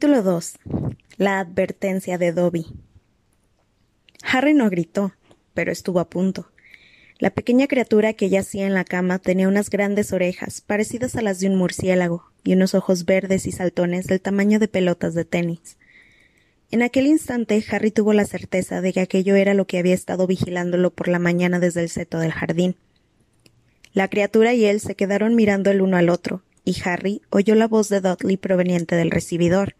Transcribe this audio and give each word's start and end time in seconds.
Capítulo 0.00 0.22
2. 0.22 0.54
La 1.18 1.40
advertencia 1.40 2.16
de 2.16 2.32
Dobby. 2.32 2.64
Harry 4.22 4.54
no 4.54 4.70
gritó, 4.70 5.12
pero 5.52 5.70
estuvo 5.70 6.00
a 6.00 6.08
punto. 6.08 6.50
La 7.18 7.28
pequeña 7.28 7.66
criatura 7.66 8.14
que 8.14 8.30
yacía 8.30 8.66
en 8.66 8.72
la 8.72 8.84
cama 8.84 9.18
tenía 9.18 9.46
unas 9.46 9.68
grandes 9.68 10.14
orejas, 10.14 10.62
parecidas 10.62 11.16
a 11.16 11.20
las 11.20 11.38
de 11.38 11.48
un 11.48 11.56
murciélago, 11.56 12.32
y 12.42 12.54
unos 12.54 12.74
ojos 12.74 13.04
verdes 13.04 13.46
y 13.46 13.52
saltones 13.52 14.06
del 14.06 14.22
tamaño 14.22 14.58
de 14.58 14.68
pelotas 14.68 15.12
de 15.12 15.26
tenis. 15.26 15.76
En 16.70 16.80
aquel 16.80 17.06
instante 17.06 17.62
Harry 17.70 17.90
tuvo 17.90 18.14
la 18.14 18.24
certeza 18.24 18.80
de 18.80 18.94
que 18.94 19.00
aquello 19.00 19.36
era 19.36 19.52
lo 19.52 19.66
que 19.66 19.76
había 19.76 19.92
estado 19.92 20.26
vigilándolo 20.26 20.94
por 20.94 21.08
la 21.08 21.18
mañana 21.18 21.60
desde 21.60 21.82
el 21.82 21.90
seto 21.90 22.18
del 22.20 22.32
jardín. 22.32 22.74
La 23.92 24.08
criatura 24.08 24.54
y 24.54 24.64
él 24.64 24.80
se 24.80 24.94
quedaron 24.94 25.34
mirando 25.34 25.70
el 25.70 25.82
uno 25.82 25.98
al 25.98 26.08
otro, 26.08 26.42
y 26.64 26.74
Harry 26.86 27.20
oyó 27.28 27.54
la 27.54 27.68
voz 27.68 27.90
de 27.90 28.00
Dudley 28.00 28.38
proveniente 28.38 28.96
del 28.96 29.10
recibidor. 29.10 29.74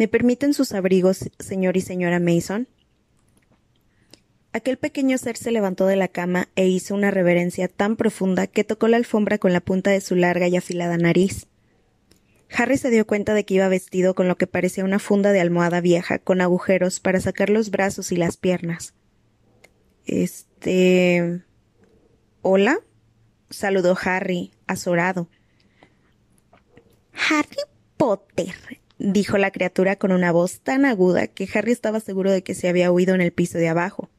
¿Me 0.00 0.08
permiten 0.08 0.54
sus 0.54 0.72
abrigos, 0.72 1.28
señor 1.40 1.76
y 1.76 1.82
señora 1.82 2.20
Mason? 2.20 2.68
Aquel 4.54 4.78
pequeño 4.78 5.18
ser 5.18 5.36
se 5.36 5.50
levantó 5.50 5.84
de 5.84 5.96
la 5.96 6.08
cama 6.08 6.48
e 6.56 6.66
hizo 6.66 6.94
una 6.94 7.10
reverencia 7.10 7.68
tan 7.68 7.96
profunda 7.96 8.46
que 8.46 8.64
tocó 8.64 8.88
la 8.88 8.96
alfombra 8.96 9.36
con 9.36 9.52
la 9.52 9.60
punta 9.60 9.90
de 9.90 10.00
su 10.00 10.16
larga 10.16 10.48
y 10.48 10.56
afilada 10.56 10.96
nariz. 10.96 11.48
Harry 12.50 12.78
se 12.78 12.88
dio 12.88 13.06
cuenta 13.06 13.34
de 13.34 13.44
que 13.44 13.52
iba 13.52 13.68
vestido 13.68 14.14
con 14.14 14.26
lo 14.26 14.38
que 14.38 14.46
parecía 14.46 14.86
una 14.86 15.00
funda 15.00 15.32
de 15.32 15.42
almohada 15.42 15.82
vieja 15.82 16.18
con 16.18 16.40
agujeros 16.40 16.98
para 16.98 17.20
sacar 17.20 17.50
los 17.50 17.70
brazos 17.70 18.10
y 18.10 18.16
las 18.16 18.38
piernas. 18.38 18.94
Este. 20.06 21.42
¿Hola? 22.40 22.78
saludó 23.50 23.98
Harry, 24.02 24.50
azorado. 24.66 25.28
Harry 27.12 27.58
Potter, 27.98 28.79
dijo 29.00 29.38
la 29.38 29.50
criatura 29.50 29.96
con 29.96 30.12
una 30.12 30.30
voz 30.30 30.60
tan 30.60 30.84
aguda 30.84 31.26
que 31.26 31.48
Harry 31.54 31.72
estaba 31.72 32.00
seguro 32.00 32.30
de 32.30 32.42
que 32.42 32.54
se 32.54 32.68
había 32.68 32.92
oído 32.92 33.14
en 33.14 33.22
el 33.22 33.32
piso 33.32 33.58
de 33.58 33.68
abajo. 33.68 34.10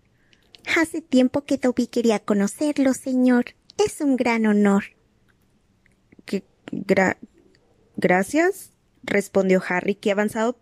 Hace 0.76 1.02
tiempo 1.02 1.46
que 1.46 1.58
Dobby 1.58 1.88
quería 1.88 2.20
conocerlo, 2.20 2.94
señor. 2.94 3.46
Es 3.84 4.02
un 4.02 4.18
gran 4.18 4.46
honor. 4.46 4.84
gracias, 7.96 8.72
respondió 9.04 9.62
Harry, 9.68 9.96
que 9.96 10.12
avanzado, 10.12 10.58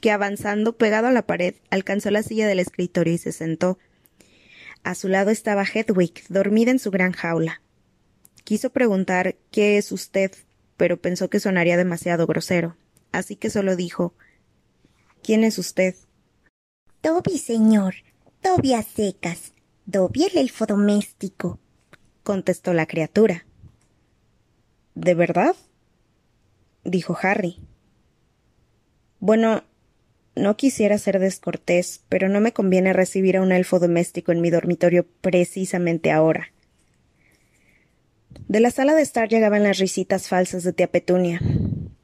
que 0.00 0.10
avanzando 0.10 0.76
pegado 0.76 1.06
a 1.06 1.12
la 1.12 1.26
pared, 1.26 1.54
alcanzó 1.70 2.10
la 2.10 2.22
silla 2.22 2.46
del 2.46 2.60
escritorio 2.60 3.14
y 3.14 3.18
se 3.18 3.32
sentó. 3.32 3.78
A 4.84 4.94
su 4.94 5.08
lado 5.08 5.30
estaba 5.30 5.64
Hedwig, 5.64 6.24
dormida 6.28 6.70
en 6.70 6.78
su 6.78 6.90
gran 6.90 7.12
jaula. 7.12 7.62
Quiso 8.44 8.70
preguntar 8.70 9.36
¿Qué 9.50 9.78
es 9.78 9.92
usted? 9.92 10.32
pero 10.76 10.96
pensó 11.00 11.30
que 11.30 11.38
sonaría 11.38 11.76
demasiado 11.76 12.26
grosero, 12.26 12.76
así 13.12 13.36
que 13.36 13.50
solo 13.50 13.76
dijo 13.76 14.14
¿Quién 15.22 15.44
es 15.44 15.58
usted? 15.58 15.94
Dobby, 17.02 17.38
señor. 17.38 17.94
Dobby 18.42 18.74
a 18.74 18.82
secas. 18.82 19.52
Dobby 19.86 20.24
el 20.24 20.38
elfo 20.38 20.66
doméstico, 20.66 21.58
contestó 22.22 22.72
la 22.72 22.86
criatura. 22.86 23.46
¿De 24.94 25.14
verdad? 25.14 25.56
dijo 26.84 27.16
Harry. 27.20 27.60
Bueno, 29.20 29.64
no 30.34 30.56
quisiera 30.56 30.98
ser 30.98 31.18
descortés, 31.18 32.04
pero 32.08 32.28
no 32.28 32.40
me 32.40 32.52
conviene 32.52 32.92
recibir 32.92 33.36
a 33.36 33.42
un 33.42 33.52
elfo 33.52 33.78
doméstico 33.78 34.32
en 34.32 34.40
mi 34.40 34.50
dormitorio 34.50 35.06
precisamente 35.20 36.10
ahora. 36.10 36.52
De 38.48 38.60
la 38.60 38.70
sala 38.70 38.94
de 38.94 39.02
estar 39.02 39.28
llegaban 39.28 39.62
las 39.62 39.78
risitas 39.78 40.28
falsas 40.28 40.64
de 40.64 40.72
tía 40.72 40.90
Petunia. 40.90 41.40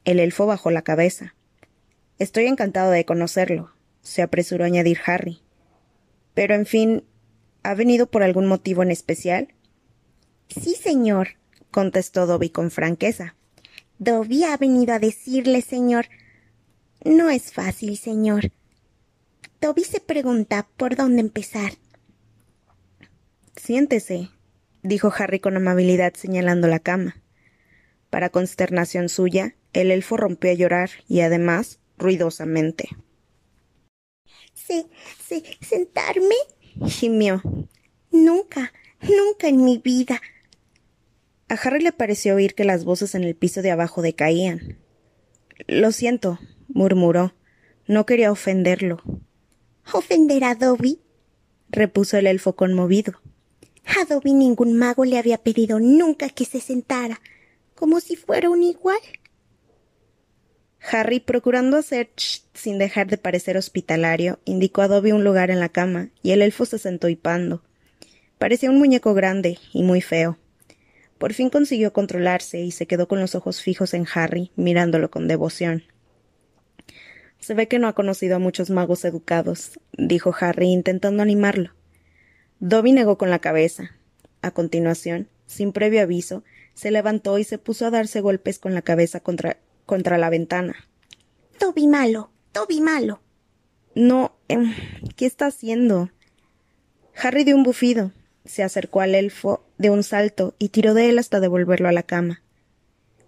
El 0.05 0.19
elfo 0.19 0.45
bajó 0.45 0.71
la 0.71 0.81
cabeza. 0.81 1.35
Estoy 2.17 2.45
encantado 2.45 2.91
de 2.91 3.05
conocerlo, 3.05 3.71
se 4.01 4.21
apresuró 4.21 4.63
a 4.63 4.67
añadir 4.67 4.99
Harry. 5.05 5.41
Pero, 6.33 6.53
en 6.53 6.65
fin, 6.65 7.03
¿ha 7.63 7.73
venido 7.73 8.07
por 8.07 8.23
algún 8.23 8.47
motivo 8.47 8.83
en 8.83 8.91
especial? 8.91 9.53
Sí, 10.49 10.75
señor, 10.75 11.29
contestó 11.71 12.25
Dobby 12.25 12.49
con 12.49 12.71
franqueza. 12.71 13.35
Dobby 13.99 14.45
ha 14.45 14.57
venido 14.57 14.93
a 14.93 14.99
decirle, 14.99 15.61
señor. 15.61 16.07
No 17.03 17.29
es 17.29 17.51
fácil, 17.51 17.97
señor. 17.97 18.51
Dobby 19.61 19.83
se 19.83 19.99
pregunta 19.99 20.67
por 20.77 20.95
dónde 20.95 21.21
empezar. 21.21 21.73
Siéntese, 23.55 24.29
dijo 24.83 25.11
Harry 25.17 25.39
con 25.39 25.57
amabilidad 25.57 26.13
señalando 26.13 26.67
la 26.67 26.79
cama. 26.79 27.21
Para 28.09 28.29
consternación 28.29 29.09
suya, 29.09 29.55
el 29.73 29.91
elfo 29.91 30.17
rompió 30.17 30.51
a 30.51 30.53
llorar 30.53 30.89
y 31.07 31.21
además 31.21 31.79
ruidosamente. 31.97 32.89
¿Se, 34.53 34.85
se, 35.25 35.43
sentarme? 35.61 36.35
gimió. 36.87 37.41
Nunca, 38.11 38.73
nunca 39.01 39.47
en 39.47 39.63
mi 39.63 39.77
vida. 39.77 40.21
A 41.47 41.55
Harry 41.55 41.81
le 41.81 41.91
pareció 41.91 42.35
oír 42.35 42.55
que 42.55 42.63
las 42.63 42.85
voces 42.85 43.15
en 43.15 43.23
el 43.23 43.35
piso 43.35 43.61
de 43.61 43.71
abajo 43.71 44.01
decaían. 44.01 44.77
Lo 45.67 45.91
siento, 45.91 46.39
murmuró. 46.67 47.33
No 47.87 48.05
quería 48.05 48.31
ofenderlo. 48.31 49.01
¿Ofender 49.91 50.43
a 50.43 50.55
Dobby? 50.55 50.99
repuso 51.69 52.17
el 52.17 52.27
elfo 52.27 52.55
conmovido. 52.55 53.21
A 53.85 54.05
Dobby 54.05 54.33
ningún 54.33 54.77
mago 54.77 55.05
le 55.05 55.17
había 55.17 55.39
pedido 55.39 55.79
nunca 55.79 56.29
que 56.29 56.45
se 56.45 56.61
sentara, 56.61 57.21
como 57.73 57.99
si 57.99 58.15
fuera 58.15 58.49
un 58.49 58.61
igual. 58.61 58.99
Harry, 60.81 61.19
procurando 61.19 61.77
hacer 61.77 62.09
sin 62.15 62.77
dejar 62.77 63.07
de 63.07 63.17
parecer 63.17 63.57
hospitalario, 63.57 64.39
indicó 64.45 64.81
a 64.81 64.87
Dobby 64.87 65.11
un 65.11 65.23
lugar 65.23 65.51
en 65.51 65.59
la 65.59 65.69
cama, 65.69 66.09
y 66.23 66.31
el 66.31 66.41
elfo 66.41 66.65
se 66.65 66.79
sentó 66.79 67.09
hipando. 67.09 67.63
Parecía 68.37 68.71
un 68.71 68.79
muñeco 68.79 69.13
grande 69.13 69.59
y 69.73 69.83
muy 69.83 70.01
feo. 70.01 70.37
Por 71.17 71.33
fin 71.33 71.49
consiguió 71.49 71.91
controlarse 71.91 72.61
y 72.61 72.71
se 72.71 72.87
quedó 72.87 73.07
con 73.07 73.19
los 73.19 73.35
ojos 73.35 73.61
fijos 73.61 73.93
en 73.93 74.07
Harry, 74.13 74.51
mirándolo 74.55 75.11
con 75.11 75.27
devoción. 75.27 75.83
Se 77.39 77.53
ve 77.53 77.67
que 77.67 77.79
no 77.79 77.87
ha 77.87 77.93
conocido 77.93 78.37
a 78.37 78.39
muchos 78.39 78.69
magos 78.69 79.03
educados, 79.03 79.79
dijo 79.97 80.33
Harry, 80.39 80.67
intentando 80.67 81.21
animarlo. 81.21 81.71
Dobby 82.59 82.93
negó 82.93 83.17
con 83.17 83.29
la 83.29 83.39
cabeza. 83.39 83.91
A 84.41 84.51
continuación, 84.51 85.27
sin 85.45 85.73
previo 85.73 86.01
aviso, 86.01 86.43
se 86.73 86.91
levantó 86.91 87.37
y 87.37 87.43
se 87.43 87.57
puso 87.57 87.85
a 87.85 87.91
darse 87.91 88.21
golpes 88.21 88.59
con 88.59 88.73
la 88.73 88.81
cabeza 88.81 89.19
contra, 89.19 89.57
contra 89.89 90.19
la 90.19 90.29
ventana. 90.29 90.87
Dobby 91.59 91.87
malo, 91.87 92.29
Dobby 92.53 92.79
malo. 92.79 93.21
No, 93.95 94.37
em, 94.47 94.71
¿qué 95.15 95.25
está 95.25 95.47
haciendo? 95.47 96.11
Harry 97.15 97.43
dio 97.43 97.55
un 97.55 97.63
bufido, 97.63 98.11
se 98.45 98.61
acercó 98.61 99.01
al 99.01 99.15
elfo 99.15 99.65
de 99.79 99.89
un 99.89 100.03
salto 100.03 100.53
y 100.59 100.69
tiró 100.69 100.93
de 100.93 101.09
él 101.09 101.17
hasta 101.17 101.39
devolverlo 101.39 101.89
a 101.89 101.91
la 101.91 102.03
cama. 102.03 102.43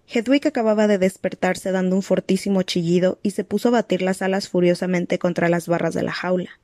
Hedwig 0.08 0.48
acababa 0.48 0.86
de 0.86 1.00
despertarse 1.00 1.72
dando 1.72 1.96
un 1.96 2.04
fortísimo 2.04 2.62
chillido 2.62 3.18
y 3.24 3.32
se 3.32 3.44
puso 3.44 3.70
a 3.70 3.72
batir 3.72 4.04
las 4.04 4.22
alas 4.22 4.48
furiosamente 4.48 5.18
contra 5.18 5.50
las 5.50 5.68
barras 5.68 5.96
de 5.96 6.04
la 6.04 6.12
jaula. 6.12 6.60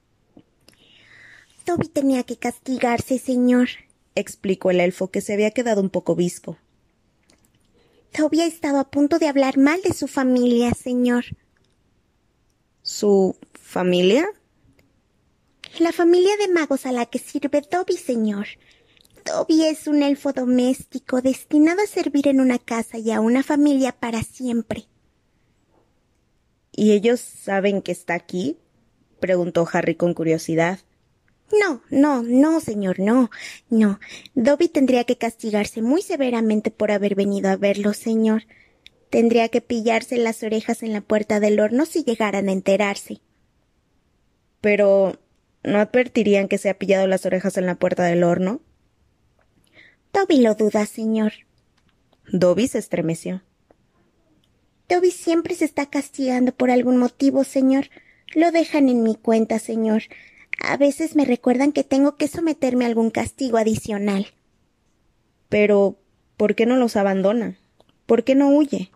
Toby 1.66 1.88
tenía 1.88 2.22
que 2.22 2.38
castigarse, 2.38 3.18
señor, 3.18 3.70
explicó 4.14 4.70
el 4.70 4.80
elfo, 4.80 5.10
que 5.10 5.22
se 5.22 5.34
había 5.34 5.50
quedado 5.50 5.82
un 5.82 5.90
poco 5.90 6.16
visco. 6.16 6.60
Toby 8.18 8.42
ha 8.42 8.48
estado 8.48 8.80
a 8.80 8.90
punto 8.90 9.20
de 9.20 9.28
hablar 9.28 9.60
mal 9.60 9.80
de 9.84 9.94
su 9.94 10.08
familia, 10.08 10.72
señor. 10.74 11.26
¿Su 12.82 13.38
familia? 13.54 14.28
La 15.78 15.92
familia 15.92 16.36
de 16.38 16.52
magos 16.52 16.88
a 16.88 16.92
la 16.92 17.06
que 17.06 17.20
sirve 17.20 17.62
Toby, 17.62 17.96
señor. 17.96 18.48
Toby 19.24 19.66
es 19.66 19.86
un 19.86 20.02
elfo 20.02 20.34
doméstico 20.34 21.22
destinado 21.22 21.84
a 21.84 21.86
servir 21.86 22.28
en 22.28 22.42
una 22.42 22.58
casa 22.58 22.98
y 22.98 23.12
a 23.12 23.22
una 23.22 23.44
familia 23.44 23.92
para 23.92 24.24
siempre. 24.24 24.88
¿Y 26.72 26.94
ellos 26.94 27.20
saben 27.20 27.84
que 27.84 27.92
está 27.92 28.16
aquí? 28.16 28.58
preguntó 29.20 29.68
Harry 29.72 29.94
con 29.94 30.16
curiosidad. 30.16 30.80
No, 31.52 31.82
no, 31.90 32.24
no, 32.24 32.60
señor, 32.60 33.00
no, 33.00 33.30
no. 33.70 34.00
Dobby 34.36 34.68
tendría 34.68 35.06
que 35.06 35.18
castigarse 35.18 35.82
muy 35.82 36.02
severamente 36.02 36.72
por 36.72 36.92
haber 36.92 37.16
venido 37.16 37.50
a 37.50 37.56
verlo, 37.56 37.94
señor. 37.94 38.44
Tendría 39.10 39.48
que 39.48 39.62
pillarse 39.62 40.18
las 40.18 40.44
orejas 40.44 40.84
en 40.84 40.92
la 40.92 41.02
puerta 41.02 41.40
del 41.40 41.60
horno 41.60 41.86
si 41.86 42.04
llegaran 42.04 42.50
a 42.50 42.52
enterarse. 42.52 43.22
Pero 44.60 45.20
¿no 45.64 45.80
advertirían 45.80 46.50
que 46.50 46.58
se 46.58 46.70
ha 46.70 46.78
pillado 46.78 47.08
las 47.08 47.26
orejas 47.26 47.58
en 47.58 47.66
la 47.66 47.76
puerta 47.76 48.04
del 48.04 48.24
horno? 48.24 48.60
Dobby 50.12 50.42
lo 50.42 50.56
duda, 50.56 50.86
señor. 50.86 51.34
Dobby 52.30 52.68
se 52.68 52.80
estremeció. 52.80 53.42
Dobby 54.90 55.12
siempre 55.12 55.56
se 55.56 55.66
está 55.66 55.86
castigando 55.86 56.54
por 56.54 56.72
algún 56.72 56.98
motivo, 56.98 57.46
señor. 57.46 57.90
Lo 58.36 58.52
dejan 58.52 58.90
en 58.90 59.04
mi 59.04 59.16
cuenta, 59.16 59.60
señor. 59.60 60.04
A 60.60 60.78
veces 60.78 61.16
me 61.16 61.26
recuerdan 61.26 61.72
que 61.72 61.84
tengo 61.84 62.16
que 62.16 62.28
someterme 62.28 62.86
a 62.86 62.88
algún 62.88 63.12
castigo 63.12 63.58
adicional. 63.58 64.28
Pero, 65.50 65.98
¿por 66.36 66.56
qué 66.56 66.66
no 66.66 66.76
los 66.78 66.96
abandona? 66.96 67.58
¿Por 68.06 68.24
qué 68.24 68.36
no 68.36 68.50
huye? 68.50 68.92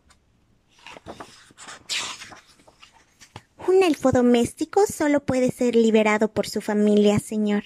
Un 3.68 3.84
elfo 3.84 4.12
doméstico 4.12 4.86
solo 4.88 5.24
puede 5.24 5.52
ser 5.52 5.76
liberado 5.76 6.34
por 6.34 6.48
su 6.48 6.62
familia, 6.62 7.20
señor. 7.20 7.66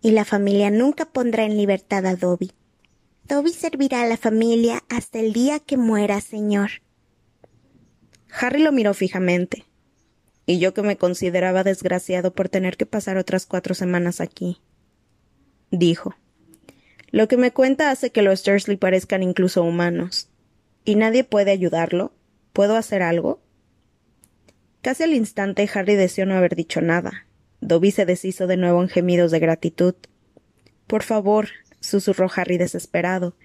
Y 0.00 0.12
la 0.12 0.24
familia 0.24 0.70
nunca 0.70 1.04
pondrá 1.06 1.44
en 1.44 1.56
libertad 1.56 2.06
a 2.06 2.14
Dobby. 2.14 2.52
Dobby 3.24 3.52
servirá 3.52 4.02
a 4.02 4.06
la 4.06 4.16
familia 4.16 4.84
hasta 4.88 5.18
el 5.18 5.32
día 5.32 5.58
que 5.58 5.76
muera, 5.76 6.20
señor. 6.20 6.70
Harry 8.30 8.62
lo 8.62 8.70
miró 8.70 8.94
fijamente. 8.94 9.64
Y 10.46 10.58
yo 10.60 10.72
que 10.72 10.82
me 10.82 10.96
consideraba 10.96 11.64
desgraciado 11.64 12.32
por 12.32 12.48
tener 12.48 12.76
que 12.76 12.86
pasar 12.86 13.16
otras 13.16 13.46
cuatro 13.46 13.74
semanas 13.74 14.20
aquí. 14.20 14.58
Dijo. 15.70 16.14
Lo 17.10 17.28
que 17.28 17.36
me 17.36 17.52
cuenta 17.52 17.90
hace 17.90 18.10
que 18.10 18.22
los 18.22 18.44
Dursley 18.44 18.76
parezcan 18.76 19.22
incluso 19.22 19.62
humanos. 19.62 20.28
¿Y 20.84 20.94
nadie 20.94 21.24
puede 21.24 21.50
ayudarlo? 21.50 22.12
¿Puedo 22.52 22.76
hacer 22.76 23.02
algo? 23.02 23.40
Casi 24.82 25.02
al 25.02 25.14
instante 25.14 25.68
Harry 25.74 25.96
deseó 25.96 26.26
no 26.26 26.36
haber 26.36 26.54
dicho 26.54 26.80
nada. 26.80 27.26
Dobby 27.60 27.90
se 27.90 28.06
deshizo 28.06 28.46
de 28.46 28.56
nuevo 28.56 28.80
en 28.82 28.88
gemidos 28.88 29.32
de 29.32 29.40
gratitud. 29.40 29.94
Por 30.86 31.02
favor, 31.02 31.48
susurró 31.80 32.30
Harry 32.34 32.58
desesperado. 32.58 33.36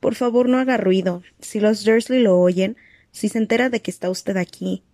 Por 0.00 0.14
favor, 0.14 0.48
no 0.48 0.58
haga 0.58 0.78
ruido. 0.78 1.22
Si 1.40 1.60
los 1.60 1.84
Dursley 1.84 2.22
lo 2.22 2.38
oyen, 2.38 2.76
si 3.10 3.28
se 3.28 3.38
entera 3.38 3.68
de 3.68 3.82
que 3.82 3.90
está 3.90 4.08
usted 4.08 4.36
aquí. 4.36 4.84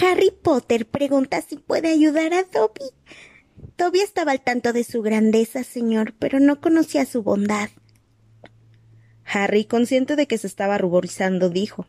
Harry 0.00 0.30
Potter 0.42 0.86
pregunta 0.86 1.42
si 1.42 1.56
puede 1.56 1.88
ayudar 1.88 2.32
a 2.34 2.44
Dobby. 2.44 2.84
Dobby 3.76 4.00
estaba 4.00 4.32
al 4.32 4.42
tanto 4.42 4.72
de 4.72 4.84
su 4.84 5.02
grandeza, 5.02 5.64
señor, 5.64 6.14
pero 6.18 6.40
no 6.40 6.60
conocía 6.60 7.06
su 7.06 7.22
bondad. 7.22 7.70
Harry, 9.24 9.64
consciente 9.64 10.16
de 10.16 10.26
que 10.26 10.38
se 10.38 10.46
estaba 10.46 10.78
ruborizando, 10.78 11.50
dijo 11.50 11.86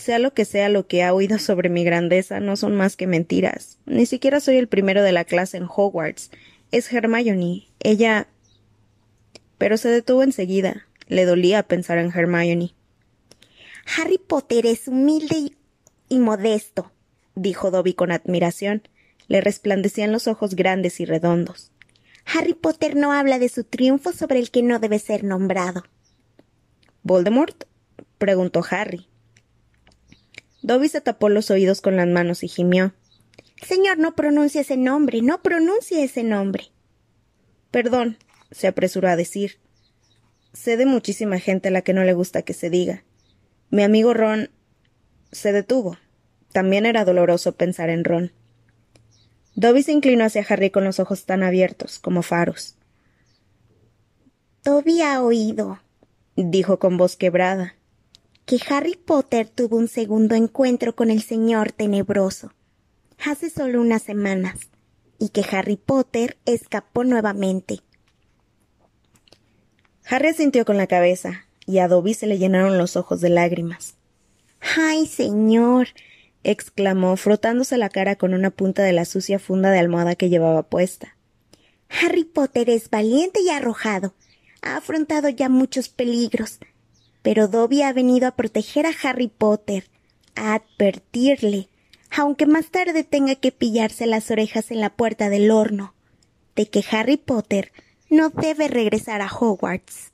sea 0.00 0.18
lo 0.18 0.34
que 0.34 0.44
sea 0.44 0.68
lo 0.68 0.86
que 0.86 1.02
ha 1.04 1.14
oído 1.14 1.38
sobre 1.38 1.68
mi 1.68 1.84
grandeza, 1.84 2.40
no 2.40 2.56
son 2.56 2.74
más 2.74 2.96
que 2.96 3.06
mentiras. 3.06 3.78
Ni 3.86 4.06
siquiera 4.06 4.40
soy 4.40 4.56
el 4.56 4.66
primero 4.66 5.02
de 5.02 5.12
la 5.12 5.24
clase 5.24 5.58
en 5.58 5.64
Hogwarts. 5.64 6.30
Es 6.72 6.92
Hermione. 6.92 7.68
Ella. 7.80 8.26
Pero 9.58 9.76
se 9.76 9.88
detuvo 9.88 10.22
enseguida. 10.22 10.86
Le 11.06 11.24
dolía 11.26 11.62
pensar 11.62 11.98
en 11.98 12.10
Hermione. 12.10 12.74
Harry 13.96 14.18
Potter 14.18 14.66
es 14.66 14.88
humilde 14.88 15.52
y, 16.08 16.18
modesto, 16.18 16.92
dijo 17.34 17.70
Dobby 17.70 17.94
con 17.94 18.12
admiración. 18.12 18.82
Le 19.28 19.40
resplandecían 19.40 20.12
los 20.12 20.26
ojos 20.26 20.54
grandes 20.54 21.00
y 21.00 21.04
redondos. 21.04 21.70
Harry 22.24 22.54
Potter 22.54 22.96
no 22.96 23.12
habla 23.12 23.38
de 23.38 23.48
su 23.48 23.64
triunfo 23.64 24.12
sobre 24.12 24.38
el 24.38 24.50
que 24.50 24.62
no 24.62 24.78
debe 24.78 24.98
ser 24.98 25.24
nombrado. 25.24 25.84
¿Voldemort? 27.02 27.64
preguntó 28.18 28.62
Harry. 28.70 29.08
Dobby 30.62 30.88
se 30.88 31.00
tapó 31.00 31.28
los 31.28 31.50
oídos 31.50 31.80
con 31.80 31.96
las 31.96 32.06
manos 32.06 32.42
y 32.42 32.48
gimió. 32.48 32.92
Señor, 33.66 33.98
no 33.98 34.14
pronuncie 34.14 34.62
ese 34.62 34.76
nombre, 34.76 35.22
no 35.22 35.42
pronuncie 35.42 36.04
ese 36.04 36.22
nombre. 36.22 36.64
Perdón, 37.70 38.18
se 38.50 38.66
apresuró 38.66 39.08
a 39.08 39.16
decir. 39.16 39.58
Sé 40.52 40.76
de 40.76 40.86
muchísima 40.86 41.38
gente 41.38 41.68
a 41.68 41.70
la 41.70 41.82
que 41.82 41.92
no 41.92 42.04
le 42.04 42.12
gusta 42.12 42.42
que 42.42 42.52
se 42.52 42.70
diga. 42.70 43.04
Mi 43.70 43.82
amigo 43.82 44.14
Ron 44.14 44.50
se 45.30 45.52
detuvo. 45.52 45.96
También 46.52 46.86
era 46.86 47.04
doloroso 47.04 47.52
pensar 47.52 47.90
en 47.90 48.04
Ron. 48.04 48.32
Dobby 49.54 49.82
se 49.82 49.92
inclinó 49.92 50.24
hacia 50.24 50.46
Harry 50.48 50.70
con 50.70 50.84
los 50.84 51.00
ojos 51.00 51.24
tan 51.24 51.42
abiertos 51.42 51.98
como 51.98 52.22
faros. 52.22 52.76
Dobby 54.64 55.02
ha 55.02 55.22
oído, 55.22 55.80
dijo 56.36 56.78
con 56.78 56.96
voz 56.96 57.16
quebrada 57.16 57.74
que 58.46 58.58
Harry 58.68 58.96
Potter 58.96 59.48
tuvo 59.48 59.76
un 59.76 59.88
segundo 59.88 60.34
encuentro 60.34 60.96
con 60.96 61.10
el 61.10 61.22
Señor 61.22 61.72
Tenebroso 61.72 62.52
hace 63.24 63.50
solo 63.50 63.80
unas 63.80 64.02
semanas 64.02 64.70
y 65.18 65.28
que 65.28 65.44
Harry 65.52 65.76
Potter 65.76 66.36
escapó 66.46 67.04
nuevamente. 67.04 67.80
Harry 70.06 70.28
asintió 70.28 70.64
con 70.64 70.78
la 70.78 70.86
cabeza 70.86 71.44
y 71.66 71.78
a 71.78 71.88
Dobby 71.88 72.14
se 72.14 72.26
le 72.26 72.38
llenaron 72.38 72.78
los 72.78 72.96
ojos 72.96 73.20
de 73.20 73.28
lágrimas. 73.28 73.94
¡Ay, 74.76 75.06
señor! 75.06 75.88
Exclamó, 76.44 77.16
frotándose 77.16 77.76
la 77.76 77.88
cara 77.88 78.16
con 78.16 78.34
una 78.34 78.50
punta 78.50 78.82
de 78.82 78.92
la 78.92 79.04
sucia 79.04 79.38
funda 79.38 79.70
de 79.70 79.78
almohada 79.78 80.14
que 80.14 80.28
llevaba 80.28 80.62
puesta. 80.62 81.16
Harry 81.88 82.24
Potter 82.24 82.70
es 82.70 82.88
valiente 82.88 83.40
y 83.42 83.50
arrojado. 83.50 84.14
Ha 84.62 84.76
afrontado 84.76 85.28
ya 85.28 85.48
muchos 85.48 85.88
peligros, 85.88 86.58
pero 87.22 87.48
Dobby 87.48 87.82
ha 87.82 87.92
venido 87.92 88.28
a 88.28 88.36
proteger 88.36 88.86
a 88.86 88.92
Harry 89.02 89.28
Potter, 89.28 89.88
a 90.34 90.54
advertirle, 90.54 91.68
aunque 92.10 92.46
más 92.46 92.70
tarde 92.70 93.04
tenga 93.04 93.34
que 93.34 93.52
pillarse 93.52 94.06
las 94.06 94.30
orejas 94.30 94.70
en 94.70 94.80
la 94.80 94.90
puerta 94.90 95.28
del 95.28 95.50
horno, 95.50 95.94
de 96.56 96.66
que 96.68 96.84
Harry 96.90 97.16
Potter 97.16 97.72
no 98.08 98.30
debe 98.30 98.68
regresar 98.68 99.22
a 99.22 99.30
Hogwarts. 99.32 100.09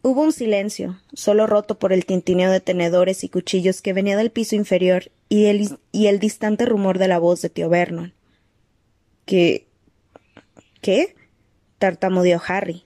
Hubo 0.00 0.22
un 0.22 0.32
silencio, 0.32 1.00
solo 1.12 1.46
roto 1.46 1.78
por 1.78 1.92
el 1.92 2.06
tintineo 2.06 2.50
de 2.50 2.60
tenedores 2.60 3.24
y 3.24 3.28
cuchillos 3.28 3.82
que 3.82 3.92
venía 3.92 4.16
del 4.16 4.30
piso 4.30 4.54
inferior 4.54 5.10
y 5.28 5.46
el, 5.46 5.78
y 5.90 6.06
el 6.06 6.20
distante 6.20 6.66
rumor 6.66 6.98
de 6.98 7.08
la 7.08 7.18
voz 7.18 7.42
de 7.42 7.50
tío 7.50 7.68
Vernon. 7.68 8.14
¿Qué? 9.24 9.66
¿Qué? 10.80 11.16
tartamudeó 11.78 12.40
Harry. 12.46 12.84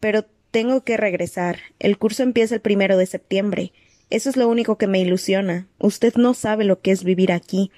Pero 0.00 0.26
tengo 0.50 0.84
que 0.84 0.96
regresar. 0.96 1.58
El 1.78 1.98
curso 1.98 2.22
empieza 2.22 2.54
el 2.54 2.60
primero 2.60 2.96
de 2.96 3.06
septiembre. 3.06 3.72
Eso 4.10 4.28
es 4.28 4.36
lo 4.36 4.48
único 4.48 4.76
que 4.76 4.86
me 4.86 5.00
ilusiona. 5.00 5.66
Usted 5.78 6.14
no 6.16 6.34
sabe 6.34 6.64
lo 6.64 6.80
que 6.80 6.90
es 6.90 7.04
vivir 7.04 7.32
aquí. 7.32 7.70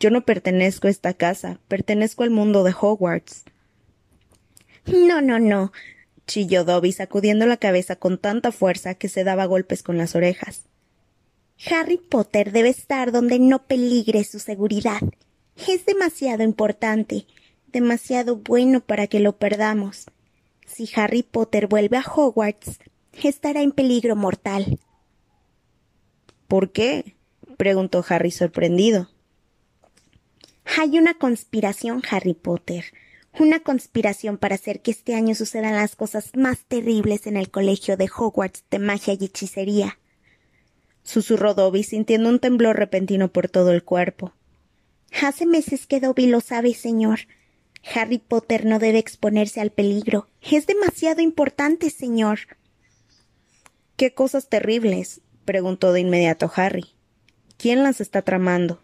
Yo 0.00 0.10
no 0.10 0.24
pertenezco 0.24 0.88
a 0.88 0.90
esta 0.90 1.12
casa, 1.12 1.60
pertenezco 1.68 2.24
al 2.24 2.30
mundo 2.30 2.64
de 2.64 2.74
Hogwarts. 2.78 3.44
No, 4.86 5.20
no, 5.20 5.38
no, 5.38 5.72
chilló 6.26 6.64
Dobby 6.64 6.92
sacudiendo 6.92 7.46
la 7.46 7.56
cabeza 7.56 7.96
con 7.96 8.18
tanta 8.18 8.52
fuerza 8.52 8.94
que 8.94 9.08
se 9.08 9.24
daba 9.24 9.46
golpes 9.46 9.82
con 9.82 9.98
las 9.98 10.14
orejas. 10.14 10.64
Harry 11.70 11.98
Potter 11.98 12.52
debe 12.52 12.70
estar 12.70 13.12
donde 13.12 13.38
no 13.38 13.66
peligre 13.66 14.24
su 14.24 14.38
seguridad. 14.38 15.00
Es 15.68 15.86
demasiado 15.86 16.42
importante, 16.42 17.26
demasiado 17.68 18.36
bueno 18.36 18.80
para 18.80 19.06
que 19.06 19.20
lo 19.20 19.36
perdamos. 19.36 20.06
Si 20.66 20.88
Harry 20.96 21.22
Potter 21.22 21.66
vuelve 21.66 21.98
a 21.98 22.04
Hogwarts, 22.04 22.78
estará 23.22 23.62
en 23.62 23.72
peligro 23.72 24.16
mortal. 24.16 24.78
¿Por 26.48 26.72
qué? 26.72 27.14
preguntó 27.56 28.04
Harry 28.08 28.30
sorprendido. 28.30 29.08
Hay 30.78 30.98
una 30.98 31.14
conspiración, 31.14 32.02
Harry 32.10 32.34
Potter. 32.34 32.84
Una 33.38 33.60
conspiración 33.60 34.36
para 34.36 34.56
hacer 34.56 34.82
que 34.82 34.90
este 34.90 35.14
año 35.14 35.34
sucedan 35.34 35.74
las 35.74 35.96
cosas 35.96 36.32
más 36.36 36.64
terribles 36.66 37.26
en 37.26 37.36
el 37.38 37.50
colegio 37.50 37.96
de 37.96 38.10
Hogwarts 38.14 38.64
de 38.70 38.78
magia 38.78 39.16
y 39.18 39.24
hechicería. 39.24 39.98
Susurró 41.02 41.54
Dobby 41.54 41.82
sintiendo 41.82 42.28
un 42.28 42.40
temblor 42.40 42.76
repentino 42.76 43.32
por 43.32 43.48
todo 43.48 43.72
el 43.72 43.84
cuerpo. 43.84 44.34
Hace 45.22 45.46
meses 45.46 45.86
que 45.86 45.98
Dobby 45.98 46.26
lo 46.26 46.40
sabe, 46.40 46.74
señor. 46.74 47.20
Harry 47.94 48.18
Potter 48.18 48.66
no 48.66 48.78
debe 48.78 48.98
exponerse 48.98 49.60
al 49.60 49.70
peligro. 49.70 50.28
Es 50.42 50.66
demasiado 50.66 51.22
importante, 51.22 51.90
señor. 51.90 52.40
¿Qué 53.96 54.14
cosas 54.14 54.48
terribles? 54.48 55.20
preguntó 55.44 55.92
de 55.92 56.00
inmediato 56.00 56.50
Harry. 56.54 56.94
¿Quién 57.56 57.82
las 57.82 58.00
está 58.00 58.22
tramando? 58.22 58.80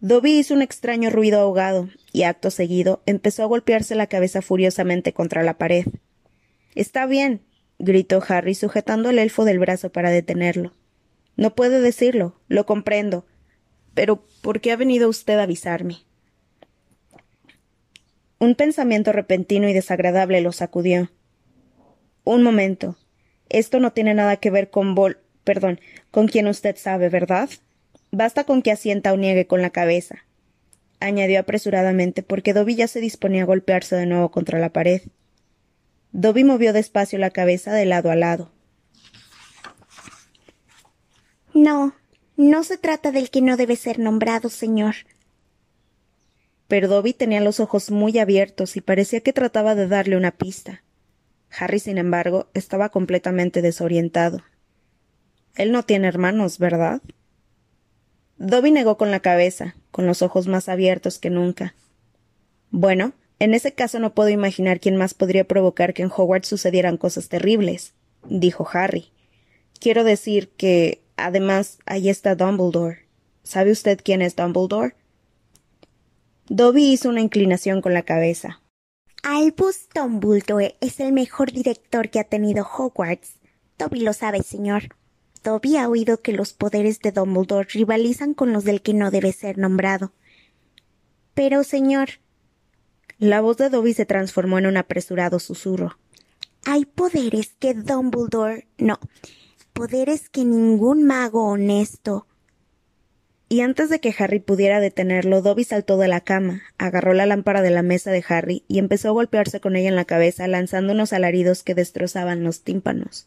Dobby 0.00 0.38
hizo 0.38 0.54
un 0.54 0.62
extraño 0.62 1.10
ruido 1.10 1.40
ahogado 1.40 1.88
y 2.12 2.22
acto 2.22 2.50
seguido 2.50 3.02
empezó 3.04 3.42
a 3.42 3.46
golpearse 3.46 3.96
la 3.96 4.06
cabeza 4.06 4.42
furiosamente 4.42 5.12
contra 5.12 5.42
la 5.42 5.58
pared. 5.58 5.86
Está 6.76 7.06
bien, 7.06 7.42
gritó 7.80 8.22
Harry 8.28 8.54
sujetando 8.54 9.08
al 9.08 9.18
elfo 9.18 9.44
del 9.44 9.58
brazo 9.58 9.90
para 9.90 10.10
detenerlo. 10.10 10.72
No 11.36 11.56
puede 11.56 11.80
decirlo, 11.80 12.40
lo 12.46 12.64
comprendo. 12.64 13.26
Pero 13.94 14.24
¿por 14.40 14.60
qué 14.60 14.70
ha 14.70 14.76
venido 14.76 15.08
usted 15.08 15.36
a 15.38 15.42
avisarme? 15.42 15.96
Un 18.38 18.54
pensamiento 18.54 19.10
repentino 19.10 19.68
y 19.68 19.72
desagradable 19.72 20.40
lo 20.40 20.52
sacudió. 20.52 21.10
Un 22.22 22.44
momento. 22.44 22.96
Esto 23.48 23.80
no 23.80 23.92
tiene 23.92 24.14
nada 24.14 24.36
que 24.36 24.50
ver 24.50 24.70
con 24.70 24.94
Vol. 24.94 25.18
perdón, 25.42 25.80
con 26.12 26.28
quien 26.28 26.46
usted 26.46 26.76
sabe, 26.76 27.08
¿verdad? 27.08 27.50
Basta 28.10 28.44
con 28.44 28.62
que 28.62 28.72
asienta 28.72 29.12
o 29.12 29.16
niegue 29.16 29.46
con 29.46 29.62
la 29.62 29.70
cabeza. 29.70 30.24
añadió 31.00 31.38
apresuradamente, 31.38 32.24
porque 32.24 32.52
Dobby 32.52 32.74
ya 32.74 32.88
se 32.88 33.00
disponía 33.00 33.42
a 33.42 33.46
golpearse 33.46 33.94
de 33.94 34.06
nuevo 34.06 34.30
contra 34.30 34.58
la 34.58 34.72
pared. 34.72 35.02
Dobby 36.10 36.42
movió 36.42 36.72
despacio 36.72 37.20
la 37.20 37.30
cabeza 37.30 37.72
de 37.72 37.86
lado 37.86 38.10
a 38.10 38.16
lado. 38.16 38.50
No, 41.54 41.94
no 42.36 42.64
se 42.64 42.78
trata 42.78 43.12
del 43.12 43.30
que 43.30 43.42
no 43.42 43.56
debe 43.56 43.76
ser 43.76 44.00
nombrado, 44.00 44.48
señor 44.48 44.96
pero 46.68 46.86
Dobby 46.86 47.14
tenía 47.14 47.40
los 47.40 47.60
ojos 47.60 47.90
muy 47.90 48.18
abiertos 48.18 48.76
y 48.76 48.82
parecía 48.82 49.20
que 49.20 49.32
trataba 49.32 49.74
de 49.74 49.88
darle 49.88 50.16
una 50.16 50.32
pista. 50.32 50.84
Harry, 51.58 51.78
sin 51.78 51.96
embargo, 51.96 52.48
estaba 52.52 52.90
completamente 52.90 53.62
desorientado. 53.62 54.42
Él 55.56 55.72
no 55.72 55.82
tiene 55.82 56.06
hermanos, 56.06 56.58
¿verdad? 56.58 57.00
Dobby 58.38 58.70
negó 58.70 58.96
con 58.96 59.10
la 59.10 59.20
cabeza, 59.20 59.74
con 59.90 60.06
los 60.06 60.22
ojos 60.22 60.46
más 60.46 60.68
abiertos 60.68 61.18
que 61.18 61.28
nunca. 61.28 61.74
Bueno, 62.70 63.12
en 63.40 63.54
ese 63.54 63.72
caso 63.72 63.98
no 63.98 64.14
puedo 64.14 64.28
imaginar 64.28 64.80
quién 64.80 64.96
más 64.96 65.14
podría 65.14 65.44
provocar 65.44 65.92
que 65.92 66.02
en 66.02 66.10
Hogwarts 66.14 66.48
sucedieran 66.48 66.96
cosas 66.96 67.28
terribles, 67.28 67.94
dijo 68.24 68.68
Harry. 68.72 69.12
Quiero 69.80 70.04
decir 70.04 70.50
que, 70.50 71.02
además, 71.16 71.78
ahí 71.86 72.08
está 72.08 72.34
Dumbledore. 72.34 73.06
¿Sabe 73.42 73.72
usted 73.72 74.00
quién 74.02 74.22
es 74.22 74.36
Dumbledore? 74.36 74.94
Dobby 76.48 76.92
hizo 76.92 77.08
una 77.08 77.20
inclinación 77.20 77.82
con 77.82 77.92
la 77.92 78.02
cabeza. 78.02 78.60
Albus 79.22 79.88
Dumbledore 79.94 80.76
es 80.80 81.00
el 81.00 81.12
mejor 81.12 81.52
director 81.52 82.08
que 82.08 82.20
ha 82.20 82.24
tenido 82.24 82.64
Hogwarts. 82.64 83.34
Dobby 83.78 84.00
lo 84.00 84.12
sabe, 84.12 84.42
señor. 84.42 84.96
Dobby 85.48 85.76
ha 85.76 85.88
oído 85.88 86.20
que 86.20 86.32
los 86.32 86.52
poderes 86.52 87.00
de 87.00 87.10
Dumbledore 87.10 87.68
rivalizan 87.72 88.34
con 88.34 88.52
los 88.52 88.64
del 88.64 88.82
que 88.82 88.92
no 88.92 89.10
debe 89.10 89.32
ser 89.32 89.56
nombrado. 89.56 90.12
Pero, 91.32 91.64
señor. 91.64 92.20
La 93.18 93.40
voz 93.40 93.56
de 93.56 93.70
Dobby 93.70 93.94
se 93.94 94.04
transformó 94.04 94.58
en 94.58 94.66
un 94.66 94.76
apresurado 94.76 95.38
susurro. 95.38 95.98
Hay 96.66 96.84
poderes 96.84 97.56
que 97.58 97.72
Dumbledore. 97.72 98.68
no. 98.76 98.98
Poderes 99.72 100.28
que 100.28 100.44
ningún 100.44 101.04
mago 101.04 101.46
honesto 101.46 102.26
y 103.50 103.62
antes 103.62 103.88
de 103.88 103.98
que 103.98 104.14
Harry 104.18 104.40
pudiera 104.40 104.78
detenerlo, 104.78 105.40
Dobby 105.40 105.64
saltó 105.64 105.96
de 105.96 106.08
la 106.08 106.20
cama, 106.20 106.62
agarró 106.76 107.14
la 107.14 107.24
lámpara 107.24 107.62
de 107.62 107.70
la 107.70 107.82
mesa 107.82 108.10
de 108.10 108.22
Harry 108.28 108.64
y 108.68 108.78
empezó 108.78 109.08
a 109.08 109.12
golpearse 109.12 109.60
con 109.60 109.74
ella 109.74 109.88
en 109.88 109.96
la 109.96 110.04
cabeza, 110.04 110.46
lanzando 110.48 110.92
unos 110.92 111.14
alaridos 111.14 111.62
que 111.62 111.74
destrozaban 111.74 112.44
los 112.44 112.62
tímpanos. 112.62 113.26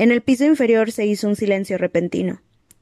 En 0.00 0.10
el 0.12 0.22
piso 0.22 0.46
inferior 0.46 0.92
se 0.92 1.04
hizo 1.04 1.28
un 1.28 1.36
silencio 1.36 1.76
repentino. 1.76 2.40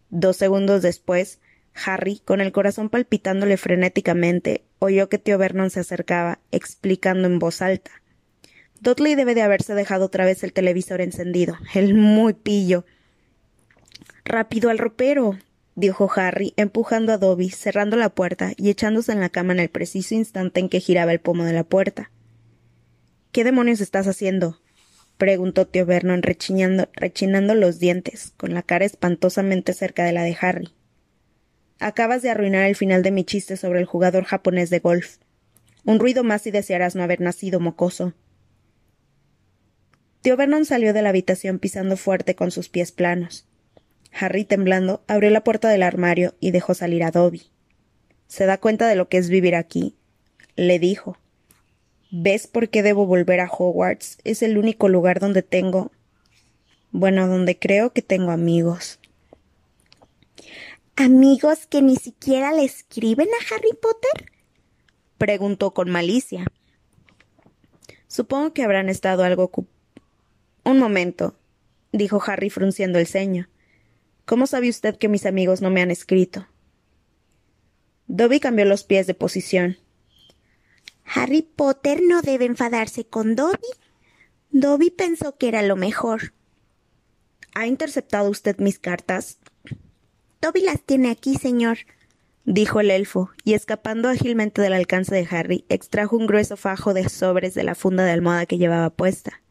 Dos 0.08 0.36
segundos 0.36 0.82
después, 0.82 1.40
Harry, 1.74 2.22
con 2.24 2.40
el 2.40 2.52
corazón 2.52 2.90
palpitándole 2.90 3.56
frenéticamente, 3.56 4.62
oyó 4.78 5.08
que 5.08 5.18
tío 5.18 5.36
Vernon 5.36 5.70
se 5.70 5.80
acercaba, 5.80 6.38
explicando 6.52 7.26
en 7.26 7.40
voz 7.40 7.60
alta. 7.60 7.90
Dudley 8.80 9.16
debe 9.16 9.34
de 9.34 9.42
haberse 9.42 9.74
dejado 9.74 10.04
otra 10.04 10.24
vez 10.24 10.44
el 10.44 10.52
televisor 10.52 11.00
encendido. 11.00 11.58
El 11.74 11.94
muy 11.94 12.34
pillo. 12.34 12.86
Rápido 14.24 14.70
al 14.70 14.78
ropero 14.78 15.36
dijo 15.74 16.08
Harry, 16.14 16.54
empujando 16.56 17.12
a 17.12 17.18
Dobby, 17.18 17.50
cerrando 17.50 17.96
la 17.96 18.10
puerta 18.10 18.52
y 18.56 18.70
echándose 18.70 19.10
en 19.10 19.18
la 19.18 19.28
cama 19.28 19.54
en 19.54 19.58
el 19.58 19.70
preciso 19.70 20.14
instante 20.14 20.60
en 20.60 20.68
que 20.68 20.78
giraba 20.78 21.10
el 21.10 21.18
pomo 21.18 21.42
de 21.42 21.52
la 21.52 21.64
puerta. 21.64 22.12
¿Qué 23.32 23.42
demonios 23.42 23.80
estás 23.80 24.06
haciendo? 24.06 24.60
Preguntó 25.18 25.66
tío 25.66 25.84
Vernon 25.84 26.22
rechinando 26.22 27.54
los 27.54 27.78
dientes, 27.78 28.32
con 28.36 28.54
la 28.54 28.62
cara 28.62 28.84
espantosamente 28.84 29.74
cerca 29.74 30.04
de 30.04 30.12
la 30.12 30.22
de 30.22 30.36
Harry. 30.40 30.70
Acabas 31.80 32.22
de 32.22 32.30
arruinar 32.30 32.64
el 32.64 32.76
final 32.76 33.02
de 33.02 33.10
mi 33.10 33.24
chiste 33.24 33.56
sobre 33.56 33.80
el 33.80 33.86
jugador 33.86 34.24
japonés 34.24 34.70
de 34.70 34.78
golf. 34.78 35.18
Un 35.84 35.98
ruido 35.98 36.24
más 36.24 36.46
y 36.46 36.50
desearás 36.50 36.96
no 36.96 37.02
haber 37.02 37.20
nacido 37.20 37.60
mocoso. 37.60 38.14
Tío 40.22 40.36
Vernon 40.36 40.64
salió 40.64 40.92
de 40.92 41.02
la 41.02 41.10
habitación 41.10 41.58
pisando 41.58 41.96
fuerte 41.96 42.34
con 42.34 42.50
sus 42.50 42.68
pies 42.68 42.90
planos. 42.90 43.46
Harry, 44.12 44.44
temblando, 44.44 45.04
abrió 45.06 45.30
la 45.30 45.44
puerta 45.44 45.68
del 45.68 45.82
armario 45.82 46.34
y 46.40 46.50
dejó 46.50 46.74
salir 46.74 47.04
a 47.04 47.10
Dobby. 47.10 47.50
¿Se 48.26 48.46
da 48.46 48.58
cuenta 48.58 48.88
de 48.88 48.96
lo 48.96 49.08
que 49.08 49.18
es 49.18 49.28
vivir 49.28 49.54
aquí? 49.54 49.96
le 50.56 50.78
dijo. 50.78 51.16
¿Ves 52.10 52.46
por 52.46 52.70
qué 52.70 52.82
debo 52.82 53.06
volver 53.06 53.40
a 53.40 53.50
Hogwarts? 53.50 54.18
Es 54.24 54.42
el 54.42 54.56
único 54.56 54.88
lugar 54.88 55.20
donde 55.20 55.42
tengo. 55.42 55.92
bueno, 56.90 57.28
donde 57.28 57.58
creo 57.58 57.92
que 57.92 58.00
tengo 58.00 58.30
amigos. 58.30 58.98
¿Amigos 60.96 61.66
que 61.66 61.82
ni 61.82 61.96
siquiera 61.96 62.52
le 62.52 62.64
escriben 62.64 63.28
a 63.28 63.54
Harry 63.54 63.70
Potter? 63.80 64.32
preguntó 65.18 65.74
con 65.74 65.90
malicia. 65.90 66.46
Supongo 68.06 68.54
que 68.54 68.62
habrán 68.62 68.88
estado 68.88 69.22
algo. 69.22 69.50
Un 70.64 70.78
momento, 70.78 71.36
dijo 71.92 72.22
Harry 72.26 72.48
frunciendo 72.48 72.98
el 72.98 73.06
ceño. 73.06 73.50
¿Cómo 74.24 74.46
sabe 74.46 74.70
usted 74.70 74.96
que 74.96 75.08
mis 75.08 75.26
amigos 75.26 75.60
no 75.60 75.70
me 75.70 75.82
han 75.82 75.90
escrito? 75.90 76.46
Dobby 78.06 78.40
cambió 78.40 78.64
los 78.64 78.82
pies 78.82 79.06
de 79.06 79.14
posición. 79.14 79.76
Harry 81.14 81.42
Potter 81.42 82.00
no 82.06 82.20
debe 82.20 82.44
enfadarse 82.44 83.06
con 83.06 83.34
Dobby. 83.34 83.68
Dobby 84.50 84.90
pensó 84.90 85.36
que 85.36 85.48
era 85.48 85.62
lo 85.62 85.76
mejor. 85.76 86.34
¿Ha 87.54 87.66
interceptado 87.66 88.28
usted 88.30 88.58
mis 88.58 88.78
cartas? 88.78 89.38
Dobby 90.42 90.62
las 90.62 90.82
tiene 90.82 91.10
aquí, 91.10 91.34
señor, 91.36 91.78
dijo 92.44 92.80
el 92.80 92.90
elfo, 92.90 93.30
y 93.42 93.54
escapando 93.54 94.08
ágilmente 94.08 94.62
del 94.62 94.72
alcance 94.72 95.14
de 95.14 95.26
Harry, 95.30 95.64
extrajo 95.68 96.16
un 96.16 96.26
grueso 96.26 96.56
fajo 96.56 96.94
de 96.94 97.08
sobres 97.08 97.54
de 97.54 97.64
la 97.64 97.74
funda 97.74 98.04
de 98.04 98.12
almohada 98.12 98.46
que 98.46 98.58
llevaba 98.58 98.90
puesta. 98.90 99.42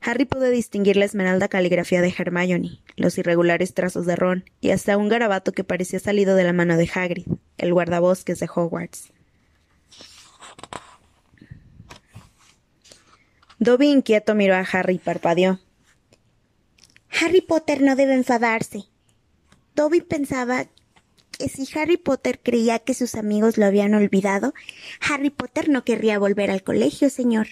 Harry 0.00 0.24
pudo 0.24 0.48
distinguir 0.48 0.96
la 0.96 1.04
esmeralda 1.04 1.48
caligrafía 1.48 2.00
de 2.00 2.14
Hermione, 2.16 2.80
los 2.96 3.18
irregulares 3.18 3.74
trazos 3.74 4.06
de 4.06 4.16
Ron 4.16 4.44
y 4.60 4.70
hasta 4.70 4.96
un 4.96 5.08
garabato 5.10 5.52
que 5.52 5.64
parecía 5.64 5.98
salido 5.98 6.36
de 6.36 6.44
la 6.44 6.54
mano 6.54 6.78
de 6.78 6.88
Hagrid, 6.92 7.26
el 7.58 7.74
guardabosques 7.74 8.40
de 8.40 8.48
Hogwarts. 8.54 9.12
Dobby 13.60 13.90
inquieto 13.90 14.34
miró 14.34 14.54
a 14.54 14.60
Harry 14.60 14.94
y 14.94 14.98
parpadeó. 14.98 15.60
Harry 17.20 17.42
Potter 17.42 17.82
no 17.82 17.94
debe 17.94 18.14
enfadarse. 18.14 18.84
Dobby 19.76 20.00
pensaba 20.00 20.66
que 21.30 21.50
si 21.50 21.68
Harry 21.78 21.98
Potter 21.98 22.40
creía 22.42 22.78
que 22.78 22.94
sus 22.94 23.16
amigos 23.16 23.58
lo 23.58 23.66
habían 23.66 23.92
olvidado, 23.92 24.54
Harry 25.02 25.28
Potter 25.28 25.68
no 25.68 25.84
querría 25.84 26.18
volver 26.18 26.50
al 26.50 26.62
colegio, 26.62 27.10
señor. 27.10 27.48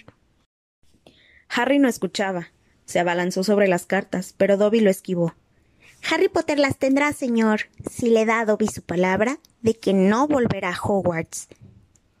Harry 1.47 1.77
no 1.77 1.87
escuchaba. 1.87 2.51
Se 2.85 2.97
abalanzó 2.97 3.43
sobre 3.43 3.67
las 3.67 3.85
cartas, 3.85 4.33
pero 4.35 4.57
Dobby 4.57 4.79
lo 4.79 4.89
esquivó. 4.89 5.35
Harry 6.09 6.27
Potter 6.27 6.57
las 6.57 6.79
tendrá, 6.79 7.13
señor, 7.13 7.69
si 7.87 8.09
le 8.09 8.25
da 8.25 8.39
a 8.39 8.45
Dobby 8.45 8.67
su 8.67 8.81
palabra 8.81 9.37
de 9.61 9.75
que 9.75 9.93
no 9.93 10.27
volverá 10.27 10.69
a 10.69 10.81
Hogwarts. 10.81 11.49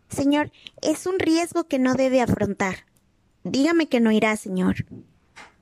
Señor, 0.09 0.51
es 0.83 1.07
un 1.07 1.17
riesgo 1.17 1.63
que 1.67 1.79
no 1.79 1.95
debe 1.95 2.21
afrontar. 2.21 2.88
Dígame 3.51 3.87
que 3.87 3.99
no 3.99 4.11
irá, 4.11 4.35
señor. 4.35 4.85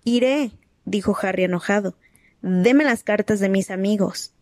Iré, 0.03 0.51
dijo 0.83 1.15
Harry 1.21 1.45
enojado. 1.45 1.95
Deme 2.41 2.83
las 2.83 3.03
cartas 3.03 3.39
de 3.39 3.47
mis 3.47 3.71
amigos. 3.71 4.33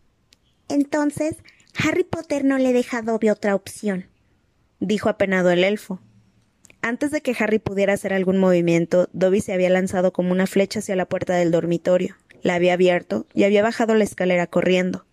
Entonces, 0.68 1.36
Harry 1.78 2.02
Potter 2.02 2.44
no 2.44 2.58
le 2.58 2.72
deja 2.72 2.98
a 2.98 3.02
Dobby 3.02 3.30
otra 3.30 3.54
opción, 3.54 4.06
dijo 4.80 5.08
apenado 5.08 5.50
el 5.50 5.62
elfo. 5.62 6.00
Antes 6.82 7.12
de 7.12 7.20
que 7.20 7.36
Harry 7.38 7.58
pudiera 7.60 7.92
hacer 7.92 8.12
algún 8.12 8.38
movimiento, 8.38 9.08
Dobby 9.12 9.40
se 9.40 9.52
había 9.52 9.70
lanzado 9.70 10.12
como 10.12 10.32
una 10.32 10.46
flecha 10.46 10.80
hacia 10.80 10.96
la 10.96 11.06
puerta 11.06 11.34
del 11.34 11.52
dormitorio, 11.52 12.16
la 12.42 12.54
había 12.54 12.74
abierto 12.74 13.26
y 13.32 13.44
había 13.44 13.62
bajado 13.62 13.94
la 13.94 14.04
escalera 14.04 14.48
corriendo. 14.48 15.06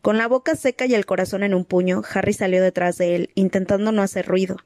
Con 0.00 0.16
la 0.16 0.28
boca 0.28 0.56
seca 0.56 0.86
y 0.86 0.94
el 0.94 1.04
corazón 1.04 1.42
en 1.42 1.52
un 1.52 1.64
puño, 1.66 2.02
Harry 2.14 2.32
salió 2.32 2.62
detrás 2.62 2.96
de 2.96 3.14
él, 3.14 3.30
intentando 3.34 3.92
no 3.92 4.02
hacer 4.02 4.26
ruido. 4.26 4.56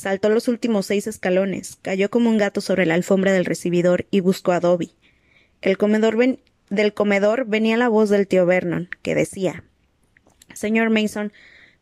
Saltó 0.00 0.30
los 0.30 0.48
últimos 0.48 0.86
seis 0.86 1.06
escalones, 1.06 1.76
cayó 1.82 2.08
como 2.08 2.30
un 2.30 2.38
gato 2.38 2.62
sobre 2.62 2.86
la 2.86 2.94
alfombra 2.94 3.34
del 3.34 3.44
recibidor 3.44 4.06
y 4.10 4.20
buscó 4.20 4.52
a 4.52 4.60
Dobby. 4.60 4.92
El 5.60 5.76
comedor 5.76 6.16
del 6.70 6.94
comedor 6.94 7.44
venía 7.44 7.76
la 7.76 7.90
voz 7.90 8.08
del 8.08 8.26
tío 8.26 8.46
Vernon, 8.46 8.88
que 9.02 9.14
decía 9.14 9.62
Señor 10.54 10.88
Mason, 10.88 11.34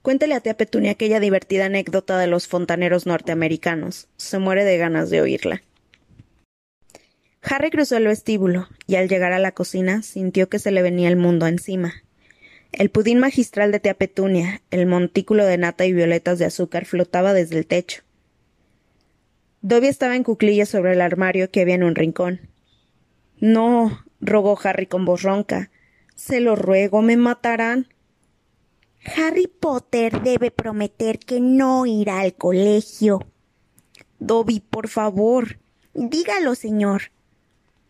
Cuéntele 0.03 0.35
a 0.35 0.41
tía 0.41 0.57
Petunia 0.57 0.91
aquella 0.91 1.21
divertida 1.21 1.67
anécdota 1.67 2.19
de 2.19 2.27
los 2.27 2.49
fontaneros 2.49 3.07
norteamericanos. 3.07 4.09
Se 4.17 4.41
muere 4.41 4.65
de 4.65 4.79
ganas 4.79 5.11
de 5.11 5.21
oírla. 5.21 5.63
Harry 7.43 7.71
cruzó 7.71 7.99
el 7.99 8.09
vestíbulo 8.09 8.69
y 8.89 8.97
al 8.97 9.09
llegar 9.09 9.33
a 9.33 9.39
la 9.39 9.53
cocina 9.53 10.03
sintió 10.03 10.49
que 10.49 10.59
se 10.59 10.73
le 10.73 10.83
venía 10.83 11.09
el 11.09 11.17
mundo 11.17 11.47
encima. 11.47 12.03
El 12.73 12.91
pudín 12.91 13.21
magistral 13.21 13.71
de 13.71 13.79
tía 13.79 13.95
Petunia, 13.95 14.61
el 14.73 14.87
montículo 14.87 15.45
de 15.45 15.57
nata 15.57 15.87
y 15.87 15.93
violetas 15.93 16.41
de 16.41 16.47
azúcar 16.47 16.85
flotaba 16.85 17.33
desde 17.33 17.57
el 17.57 17.65
techo. 17.65 18.03
Dobby 19.61 19.89
estaba 19.89 20.15
en 20.15 20.23
cuclillas 20.23 20.69
sobre 20.69 20.93
el 20.93 21.01
armario 21.01 21.51
que 21.51 21.63
había 21.63 21.75
en 21.75 21.83
un 21.83 21.97
rincón. 21.97 22.49
No, 23.41 24.05
rogó 24.21 24.59
Harry 24.63 24.87
con 24.87 25.05
voz 25.05 25.23
ronca. 25.23 25.71
Se 26.15 26.41
lo 26.41 26.55
ruego, 26.55 27.03
me 27.03 27.17
matarán. 27.17 27.89
Harry 29.17 29.47
Potter 29.47 30.23
debe 30.23 30.51
prometer 30.51 31.19
que 31.19 31.41
no 31.41 31.87
irá 31.87 32.21
al 32.21 32.35
colegio. 32.35 33.27
Dobby, 34.19 34.61
por 34.61 34.89
favor. 34.89 35.59
Dígalo, 35.95 36.55
señor. 36.55 37.11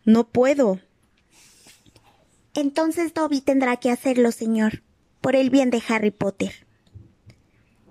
No 0.05 0.27
puedo. 0.27 0.79
Entonces 2.55 3.13
Dobby 3.13 3.41
tendrá 3.41 3.77
que 3.77 3.91
hacerlo, 3.91 4.31
señor, 4.31 4.81
por 5.21 5.35
el 5.35 5.49
bien 5.49 5.69
de 5.69 5.81
Harry 5.87 6.11
Potter. 6.11 6.67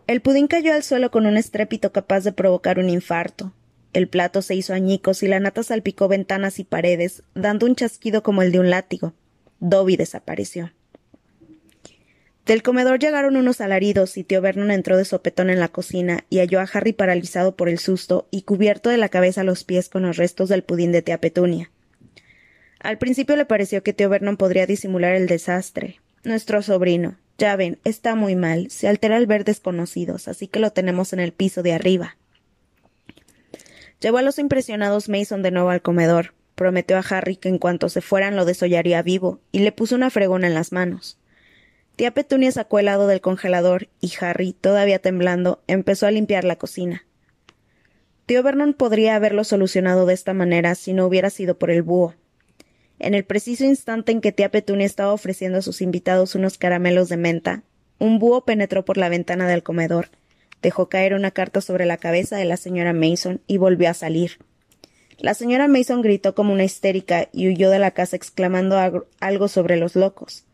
El 0.06 0.20
pudín 0.20 0.49
cayó 0.49 0.75
al 0.75 0.82
suelo 0.82 1.11
con 1.11 1.26
un 1.26 1.37
estrépito 1.37 1.92
capaz 1.92 2.20
de 2.20 2.32
provocar 2.32 2.78
un 2.78 2.88
infarto. 2.88 3.52
El 3.92 4.09
plato 4.09 4.42
se 4.42 4.54
hizo 4.54 4.75
añicos 4.75 5.23
y 5.23 5.28
la 5.28 5.40
nata 5.40 5.62
salpicó 5.62 6.09
ventanas 6.09 6.59
y 6.59 6.64
paredes, 6.64 7.23
dando 7.35 7.66
un 7.66 7.75
chasquido 7.75 8.23
como 8.23 8.42
el 8.42 8.52
de 8.52 8.61
un 8.61 8.71
látigo. 8.71 9.14
Dobby 9.61 9.97
desapareció. 9.97 10.73
Del 12.49 12.62
comedor 12.62 12.99
llegaron 12.99 13.37
unos 13.37 13.61
alaridos 13.61 14.16
y 14.16 14.25
tío 14.25 14.40
Vernon 14.40 14.71
entró 14.71 14.97
de 14.97 15.04
sopetón 15.04 15.50
en 15.50 15.61
la 15.61 15.68
cocina 15.68 16.25
y 16.30 16.38
halló 16.38 16.61
a 16.61 16.68
Harry 16.73 16.95
paralizado 16.95 17.57
por 17.57 17.68
el 17.68 17.78
susto 17.78 18.26
y 18.30 18.42
cubierto 18.42 18.88
de 18.88 18.97
la 18.97 19.11
cabeza 19.11 19.42
a 19.42 19.45
los 19.45 19.64
pies 19.64 19.90
con 19.90 20.02
los 20.02 20.16
restos 20.16 20.49
del 20.49 20.62
pudín 20.62 20.90
de 20.90 21.02
tía 21.02 21.21
Petunia. 21.21 21.71
Al 22.80 22.97
principio 22.97 23.37
le 23.37 23.45
pareció 23.45 23.83
que 23.83 23.92
tío 23.92 24.09
Vernon 24.09 24.38
podría 24.38 24.64
disimular 24.66 25.14
el 25.14 25.26
desastre. 25.26 26.00
Nuestro 26.25 26.62
sobrino, 26.62 27.18
ya 27.37 27.54
ven, 27.57 27.80
está 27.85 28.14
muy 28.14 28.35
mal, 28.35 28.71
se 28.71 28.88
altera 28.88 29.16
al 29.16 29.26
ver 29.26 29.45
desconocidos, 29.45 30.26
así 30.26 30.49
que 30.49 30.59
lo 30.59 30.71
tenemos 30.71 31.12
en 31.12 31.21
el 31.21 31.33
piso 31.33 31.62
de 31.62 31.75
arriba. 31.75 32.16
Llevó 34.00 34.19
a 34.19 34.23
los 34.23 34.38
impresionados 34.38 35.09
Mason 35.09 35.43
de 35.43 35.50
nuevo 35.50 35.71
al 35.71 35.83
comedor, 35.83 36.35
prometió 36.55 36.97
a 36.97 37.00
Harry 37.00 37.37
que 37.37 37.49
en 37.49 37.59
cuanto 37.59 37.88
se 37.88 38.00
fueran 38.00 38.37
lo 38.37 38.45
desollaría 38.45 39.02
vivo, 39.02 39.40
y 39.52 39.61
le 39.61 39.73
puso 39.73 39.97
una 39.97 40.11
fregona 40.11 40.47
en 40.47 40.55
las 40.55 40.73
manos. 40.73 41.19
Tía 41.97 42.12
Petunia 42.12 42.52
sacó 42.52 42.78
el 42.78 42.87
helado 42.87 43.09
del 43.09 43.21
congelador 43.21 43.88
y 44.00 44.12
Harry, 44.21 44.52
todavía 44.52 45.00
temblando, 45.00 45.62
empezó 45.67 46.07
a 46.07 46.12
limpiar 46.12 46.45
la 46.45 46.55
cocina. 46.55 47.05
Tío 48.26 48.43
Vernon 48.43 48.75
podría 48.75 49.17
haberlo 49.17 49.43
solucionado 49.43 50.07
de 50.07 50.14
esta 50.14 50.33
manera 50.33 50.76
si 50.76 50.93
no 50.93 51.07
hubiera 51.07 51.31
sido 51.31 51.59
por 51.59 51.71
el 51.71 51.83
búho. 51.83 52.14
En 53.00 53.14
el 53.14 53.25
preciso 53.25 53.64
instante 53.64 54.12
en 54.12 54.21
que 54.21 54.33
tía 54.33 54.50
Petunia 54.50 54.87
estaba 54.87 55.12
ofreciendo 55.12 55.59
a 55.59 55.62
sus 55.62 55.81
invitados 55.81 56.37
unos 56.37 56.59
caramelos 56.59 57.09
de 57.09 57.17
menta, 57.17 57.62
un 57.99 58.19
búho 58.21 58.45
penetró 58.45 58.85
por 58.85 58.97
la 58.97 59.09
ventana 59.09 59.49
del 59.49 59.64
comedor, 59.64 60.09
dejó 60.62 60.88
caer 60.88 61.15
una 61.15 61.31
carta 61.31 61.61
sobre 61.61 61.87
la 61.87 61.97
cabeza 61.97 62.37
de 62.37 62.45
la 62.45 62.57
señora 62.57 62.93
Mason 62.93 63.41
y 63.47 63.59
volvió 63.59 63.91
a 63.91 63.95
salir. 63.95 64.38
La 65.19 65.35
señora 65.35 65.67
Mason 65.67 66.00
gritó 66.00 66.35
como 66.35 66.53
una 66.53 66.65
histérica 66.65 67.29
y 67.33 67.49
huyó 67.49 67.71
de 67.71 67.81
la 67.81 67.91
casa 67.91 68.17
exclamando 68.17 68.79
algo 69.21 69.49
sobre 69.49 69.77
los 69.77 69.97
locos. 69.97 70.45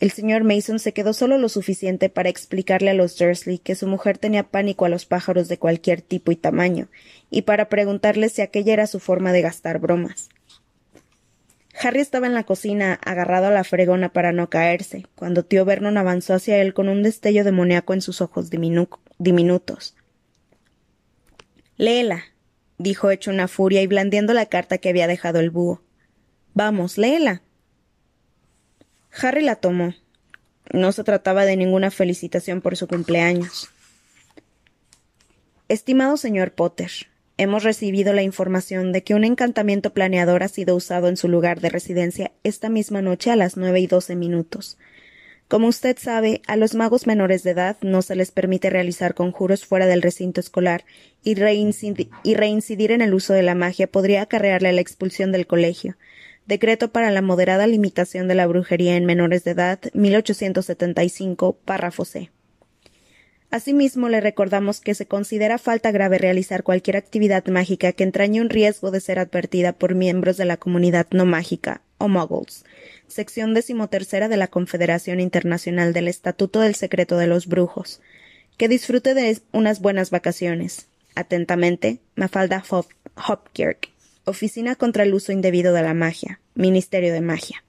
El 0.00 0.10
señor 0.10 0.44
Mason 0.44 0.78
se 0.78 0.94
quedó 0.94 1.12
solo 1.12 1.36
lo 1.36 1.50
suficiente 1.50 2.08
para 2.08 2.30
explicarle 2.30 2.88
a 2.88 2.94
los 2.94 3.18
Dursley 3.18 3.58
que 3.58 3.74
su 3.74 3.86
mujer 3.86 4.16
tenía 4.16 4.44
pánico 4.44 4.86
a 4.86 4.88
los 4.88 5.04
pájaros 5.04 5.48
de 5.48 5.58
cualquier 5.58 6.00
tipo 6.00 6.32
y 6.32 6.36
tamaño, 6.36 6.88
y 7.30 7.42
para 7.42 7.68
preguntarle 7.68 8.30
si 8.30 8.40
aquella 8.40 8.72
era 8.72 8.86
su 8.86 8.98
forma 8.98 9.32
de 9.32 9.42
gastar 9.42 9.78
bromas. 9.78 10.30
Harry 11.82 12.00
estaba 12.00 12.26
en 12.26 12.34
la 12.34 12.44
cocina, 12.44 12.98
agarrado 13.04 13.48
a 13.48 13.50
la 13.50 13.64
fregona 13.64 14.10
para 14.10 14.32
no 14.32 14.48
caerse, 14.48 15.04
cuando 15.14 15.44
tío 15.44 15.66
Vernon 15.66 15.98
avanzó 15.98 16.32
hacia 16.32 16.56
él 16.62 16.72
con 16.72 16.88
un 16.88 17.02
destello 17.02 17.44
demoníaco 17.44 17.92
en 17.92 18.00
sus 18.00 18.22
ojos 18.22 18.48
diminutos. 18.48 19.00
Léela, 21.76 22.24
dijo 22.78 23.10
hecho 23.10 23.30
una 23.30 23.48
furia 23.48 23.82
y 23.82 23.86
blandiendo 23.86 24.32
la 24.32 24.46
carta 24.46 24.78
que 24.78 24.88
había 24.88 25.06
dejado 25.06 25.38
el 25.38 25.50
búho. 25.50 25.82
Vamos, 26.54 26.98
léela. 26.98 27.42
Harry 29.12 29.42
la 29.42 29.56
tomó. 29.56 29.94
No 30.72 30.92
se 30.92 31.04
trataba 31.04 31.44
de 31.44 31.56
ninguna 31.56 31.90
felicitación 31.90 32.62
por 32.62 32.76
su 32.76 32.88
cumpleaños. 32.88 33.68
Estimado 35.68 36.16
señor 36.16 36.52
Potter, 36.52 36.90
hemos 37.36 37.62
recibido 37.62 38.12
la 38.12 38.22
información 38.22 38.90
de 38.92 39.04
que 39.04 39.14
un 39.14 39.24
encantamiento 39.24 39.92
planeador 39.92 40.42
ha 40.42 40.48
sido 40.48 40.74
usado 40.74 41.08
en 41.08 41.16
su 41.16 41.28
lugar 41.28 41.60
de 41.60 41.68
residencia 41.68 42.32
esta 42.42 42.68
misma 42.68 43.02
noche 43.02 43.30
a 43.30 43.36
las 43.36 43.56
nueve 43.56 43.80
y 43.80 43.86
doce 43.86 44.16
minutos. 44.16 44.78
Como 45.50 45.66
usted 45.66 45.98
sabe, 45.98 46.42
a 46.46 46.54
los 46.54 46.76
magos 46.76 47.08
menores 47.08 47.42
de 47.42 47.50
edad 47.50 47.76
no 47.82 48.02
se 48.02 48.14
les 48.14 48.30
permite 48.30 48.70
realizar 48.70 49.14
conjuros 49.14 49.66
fuera 49.66 49.88
del 49.88 50.00
recinto 50.00 50.38
escolar 50.38 50.84
y, 51.24 51.34
reincidir 51.34 52.92
en 52.92 53.00
el 53.02 53.12
uso 53.12 53.32
de 53.32 53.42
la 53.42 53.56
magia 53.56 53.88
podría 53.88 54.22
acarrearle 54.22 54.72
la 54.72 54.80
expulsión 54.80 55.32
del 55.32 55.48
colegio, 55.48 55.96
Decreto 56.46 56.92
para 56.92 57.10
la 57.10 57.20
moderada 57.20 57.66
limitación 57.66 58.28
de 58.28 58.36
la 58.36 58.46
brujería 58.46 58.96
en 58.96 59.06
menores 59.06 59.42
de 59.42 59.50
edad, 59.50 59.80
1875, 59.92 61.58
párrafo 61.64 62.04
C. 62.04 62.30
Asimismo, 63.50 64.08
le 64.08 64.20
recordamos 64.20 64.80
que 64.80 64.94
se 64.94 65.06
considera 65.06 65.58
falta 65.58 65.90
grave 65.90 66.18
realizar 66.18 66.62
cualquier 66.62 66.96
actividad 66.96 67.44
mágica 67.46 67.90
que 67.90 68.04
entrañe 68.04 68.40
un 68.40 68.50
riesgo 68.50 68.92
de 68.92 69.00
ser 69.00 69.18
advertida 69.18 69.72
por 69.72 69.96
miembros 69.96 70.36
de 70.36 70.44
la 70.44 70.56
comunidad 70.56 71.08
no 71.10 71.26
mágica, 71.26 71.82
o 71.98 72.06
muggles, 72.06 72.64
sección 73.10 73.54
decimotercera 73.54 74.28
de 74.28 74.36
la 74.36 74.48
Confederación 74.48 75.20
Internacional 75.20 75.92
del 75.92 76.08
Estatuto 76.08 76.60
del 76.60 76.74
Secreto 76.74 77.16
de 77.16 77.26
los 77.26 77.46
Brujos. 77.46 78.00
Que 78.56 78.68
disfrute 78.68 79.14
de 79.14 79.40
unas 79.52 79.80
buenas 79.80 80.10
vacaciones. 80.10 80.86
Atentamente, 81.14 82.00
Mafalda 82.14 82.62
Hopkirk. 83.28 83.90
Oficina 84.24 84.76
contra 84.76 85.02
el 85.02 85.14
Uso 85.14 85.32
Indebido 85.32 85.72
de 85.72 85.82
la 85.82 85.94
Magia, 85.94 86.40
Ministerio 86.54 87.12
de 87.12 87.20
Magia. 87.20 87.64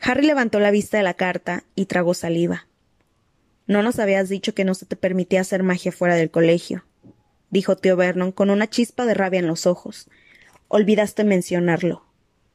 Harry 0.00 0.26
levantó 0.26 0.58
la 0.60 0.70
vista 0.70 0.96
de 0.96 1.02
la 1.02 1.14
carta 1.14 1.64
y 1.74 1.86
tragó 1.86 2.14
saliva. 2.14 2.66
No 3.66 3.82
nos 3.82 3.98
habías 3.98 4.28
dicho 4.28 4.54
que 4.54 4.64
no 4.64 4.74
se 4.74 4.86
te 4.86 4.96
permitía 4.96 5.42
hacer 5.42 5.62
magia 5.62 5.92
fuera 5.92 6.16
del 6.16 6.30
colegio, 6.30 6.84
dijo 7.50 7.76
tío 7.76 7.96
Vernon 7.96 8.32
con 8.32 8.50
una 8.50 8.68
chispa 8.68 9.04
de 9.04 9.14
rabia 9.14 9.40
en 9.40 9.46
los 9.46 9.66
ojos. 9.66 10.08
Olvidaste 10.68 11.22
mencionarlo. 11.22 12.09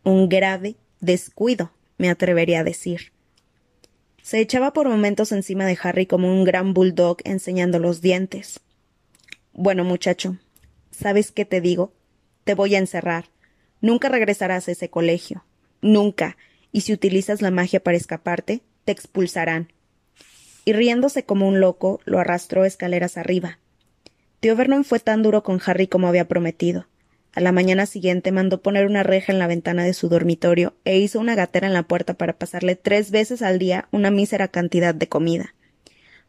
Un 0.05 0.29
grave 0.29 0.77
descuido, 1.01 1.71
me 1.97 2.09
atrevería 2.09 2.61
a 2.61 2.63
decir. 2.63 3.11
Se 4.21 4.39
echaba 4.39 4.71
por 4.71 4.87
momentos 4.87 5.33
encima 5.33 5.65
de 5.65 5.77
Harry 5.83 6.05
como 6.05 6.33
un 6.33 6.45
gran 6.45 6.73
bulldog 6.73 7.17
enseñando 7.25 7.77
los 7.79 8.01
dientes. 8.01 8.61
Bueno, 9.51 9.83
muchacho, 9.83 10.37
¿Sabes 10.97 11.31
qué 11.31 11.43
te 11.43 11.59
digo? 11.59 11.91
Te 12.45 12.53
voy 12.53 12.75
a 12.75 12.79
encerrar. 12.79 13.25
Nunca 13.81 14.07
regresarás 14.07 14.67
a 14.67 14.71
ese 14.71 14.89
colegio. 14.89 15.43
Nunca. 15.81 16.37
Y 16.71 16.81
si 16.81 16.93
utilizas 16.93 17.41
la 17.41 17.51
magia 17.51 17.81
para 17.81 17.97
escaparte, 17.97 18.61
te 18.85 18.93
expulsarán. 18.93 19.73
Y 20.63 20.71
riéndose 20.71 21.25
como 21.25 21.47
un 21.49 21.59
loco, 21.59 21.99
lo 22.05 22.19
arrastró 22.19 22.63
escaleras 22.63 23.17
arriba. 23.17 23.59
Tío 24.39 24.55
Vernon 24.55 24.85
fue 24.85 24.99
tan 24.99 25.21
duro 25.21 25.43
con 25.43 25.61
Harry 25.65 25.87
como 25.87 26.07
había 26.07 26.27
prometido. 26.27 26.87
A 27.35 27.41
la 27.41 27.51
mañana 27.51 27.85
siguiente 27.85 28.31
mandó 28.31 28.61
poner 28.61 28.85
una 28.85 29.03
reja 29.03 29.33
en 29.33 29.39
la 29.39 29.47
ventana 29.47 29.83
de 29.83 29.93
su 29.93 30.07
dormitorio 30.07 30.73
e 30.85 30.97
hizo 30.97 31.19
una 31.19 31.35
gatera 31.35 31.67
en 31.67 31.73
la 31.73 31.83
puerta 31.83 32.13
para 32.13 32.37
pasarle 32.37 32.77
tres 32.77 33.11
veces 33.11 33.41
al 33.41 33.59
día 33.59 33.89
una 33.91 34.09
mísera 34.09 34.47
cantidad 34.47 34.95
de 34.95 35.09
comida. 35.09 35.53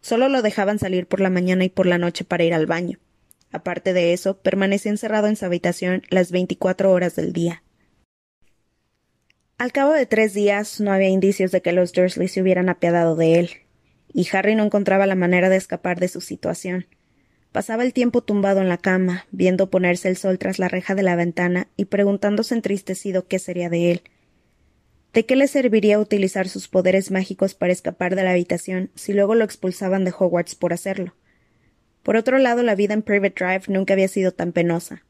Solo 0.00 0.28
lo 0.28 0.42
dejaban 0.42 0.80
salir 0.80 1.06
por 1.06 1.20
la 1.20 1.30
mañana 1.30 1.64
y 1.64 1.68
por 1.68 1.86
la 1.86 1.98
noche 1.98 2.24
para 2.24 2.42
ir 2.42 2.52
al 2.52 2.66
baño. 2.66 2.98
Aparte 3.52 3.92
de 3.92 4.12
eso, 4.12 4.38
permanecía 4.38 4.90
encerrado 4.90 5.28
en 5.28 5.36
su 5.36 5.44
habitación 5.44 6.02
las 6.10 6.32
veinticuatro 6.32 6.90
horas 6.90 7.14
del 7.14 7.32
día. 7.32 7.62
Al 9.58 9.70
cabo 9.70 9.92
de 9.92 10.06
tres 10.06 10.34
días 10.34 10.80
no 10.80 10.90
había 10.90 11.08
indicios 11.08 11.52
de 11.52 11.62
que 11.62 11.72
los 11.72 11.92
Dursley 11.92 12.26
se 12.26 12.42
hubieran 12.42 12.68
apiadado 12.68 13.14
de 13.14 13.38
él, 13.38 13.50
y 14.12 14.26
Harry 14.32 14.56
no 14.56 14.64
encontraba 14.64 15.06
la 15.06 15.14
manera 15.14 15.50
de 15.50 15.56
escapar 15.56 16.00
de 16.00 16.08
su 16.08 16.20
situación. 16.20 16.86
Pasaba 17.56 17.84
el 17.84 17.94
tiempo 17.94 18.20
tumbado 18.20 18.60
en 18.60 18.68
la 18.68 18.76
cama, 18.76 19.24
viendo 19.30 19.70
ponerse 19.70 20.10
el 20.10 20.18
sol 20.18 20.38
tras 20.38 20.58
la 20.58 20.68
reja 20.68 20.94
de 20.94 21.02
la 21.02 21.16
ventana 21.16 21.68
y 21.74 21.86
preguntándose 21.86 22.54
entristecido 22.54 23.28
qué 23.28 23.38
sería 23.38 23.70
de 23.70 23.92
él. 23.92 24.02
¿De 25.14 25.24
qué 25.24 25.36
le 25.36 25.48
serviría 25.48 25.98
utilizar 25.98 26.50
sus 26.50 26.68
poderes 26.68 27.10
mágicos 27.10 27.54
para 27.54 27.72
escapar 27.72 28.14
de 28.14 28.24
la 28.24 28.32
habitación 28.32 28.90
si 28.94 29.14
luego 29.14 29.34
lo 29.34 29.42
expulsaban 29.42 30.04
de 30.04 30.12
Hogwarts 30.12 30.54
por 30.54 30.74
hacerlo? 30.74 31.14
Por 32.02 32.16
otro 32.16 32.36
lado, 32.36 32.62
la 32.62 32.74
vida 32.74 32.92
en 32.92 33.00
Private 33.00 33.42
Drive 33.42 33.62
nunca 33.68 33.94
había 33.94 34.08
sido 34.08 34.32
tan 34.32 34.52
penosa. 34.52 35.02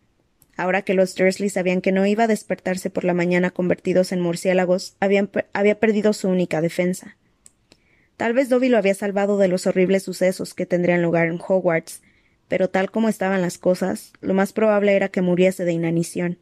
Ahora 0.56 0.82
que 0.82 0.94
los 0.94 1.16
Dursley 1.16 1.50
sabían 1.50 1.80
que 1.80 1.90
no 1.90 2.06
iba 2.06 2.22
a 2.22 2.28
despertarse 2.28 2.90
por 2.90 3.02
la 3.02 3.12
mañana 3.12 3.50
convertidos 3.50 4.12
en 4.12 4.20
murciélagos, 4.20 4.94
había 5.00 5.80
perdido 5.80 6.12
su 6.12 6.28
única 6.28 6.60
defensa. 6.60 7.16
Tal 8.16 8.34
vez 8.34 8.48
Dobby 8.48 8.68
lo 8.68 8.78
había 8.78 8.94
salvado 8.94 9.36
de 9.36 9.48
los 9.48 9.66
horribles 9.66 10.04
sucesos 10.04 10.54
que 10.54 10.64
tendrían 10.64 11.02
lugar 11.02 11.26
en 11.26 11.40
Hogwarts, 11.44 12.02
pero 12.48 12.68
tal 12.68 12.90
como 12.90 13.08
estaban 13.08 13.42
las 13.42 13.58
cosas, 13.58 14.12
lo 14.20 14.34
más 14.34 14.52
probable 14.52 14.94
era 14.94 15.08
que 15.08 15.22
muriese 15.22 15.64
de 15.64 15.72
inanición. 15.72 16.38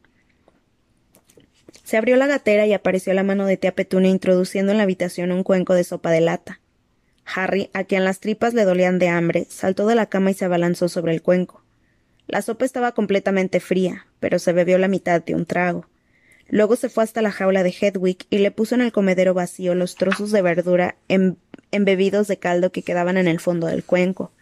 Se 1.82 1.96
abrió 1.96 2.16
la 2.16 2.26
gatera 2.26 2.66
y 2.66 2.72
apareció 2.72 3.12
la 3.14 3.22
mano 3.22 3.46
de 3.46 3.56
tía 3.56 3.74
Petunia 3.74 4.10
introduciendo 4.10 4.72
en 4.72 4.78
la 4.78 4.84
habitación 4.84 5.32
un 5.32 5.42
cuenco 5.42 5.74
de 5.74 5.84
sopa 5.84 6.10
de 6.10 6.20
lata. 6.20 6.60
Harry, 7.26 7.70
a 7.72 7.84
quien 7.84 8.04
las 8.04 8.20
tripas 8.20 8.54
le 8.54 8.64
dolían 8.64 8.98
de 8.98 9.08
hambre, 9.08 9.46
saltó 9.48 9.86
de 9.86 9.94
la 9.94 10.06
cama 10.06 10.30
y 10.30 10.34
se 10.34 10.44
abalanzó 10.44 10.88
sobre 10.88 11.12
el 11.12 11.22
cuenco. 11.22 11.62
La 12.26 12.42
sopa 12.42 12.64
estaba 12.64 12.92
completamente 12.92 13.60
fría, 13.60 14.06
pero 14.20 14.38
se 14.38 14.52
bebió 14.52 14.78
la 14.78 14.88
mitad 14.88 15.22
de 15.22 15.34
un 15.34 15.46
trago. 15.46 15.86
Luego 16.48 16.76
se 16.76 16.88
fue 16.88 17.04
hasta 17.04 17.22
la 17.22 17.32
jaula 17.32 17.62
de 17.62 17.74
Hedwig 17.78 18.26
y 18.30 18.38
le 18.38 18.50
puso 18.50 18.74
en 18.74 18.82
el 18.82 18.92
comedero 18.92 19.34
vacío 19.34 19.74
los 19.74 19.94
trozos 19.94 20.30
de 20.30 20.42
verdura 20.42 20.96
em-, 21.08 21.36
embebidos 21.70 22.28
de 22.28 22.38
caldo 22.38 22.70
que 22.70 22.82
quedaban 22.82 23.16
en 23.16 23.28
el 23.28 23.40
fondo 23.40 23.66
del 23.66 23.84
cuenco. 23.84 24.32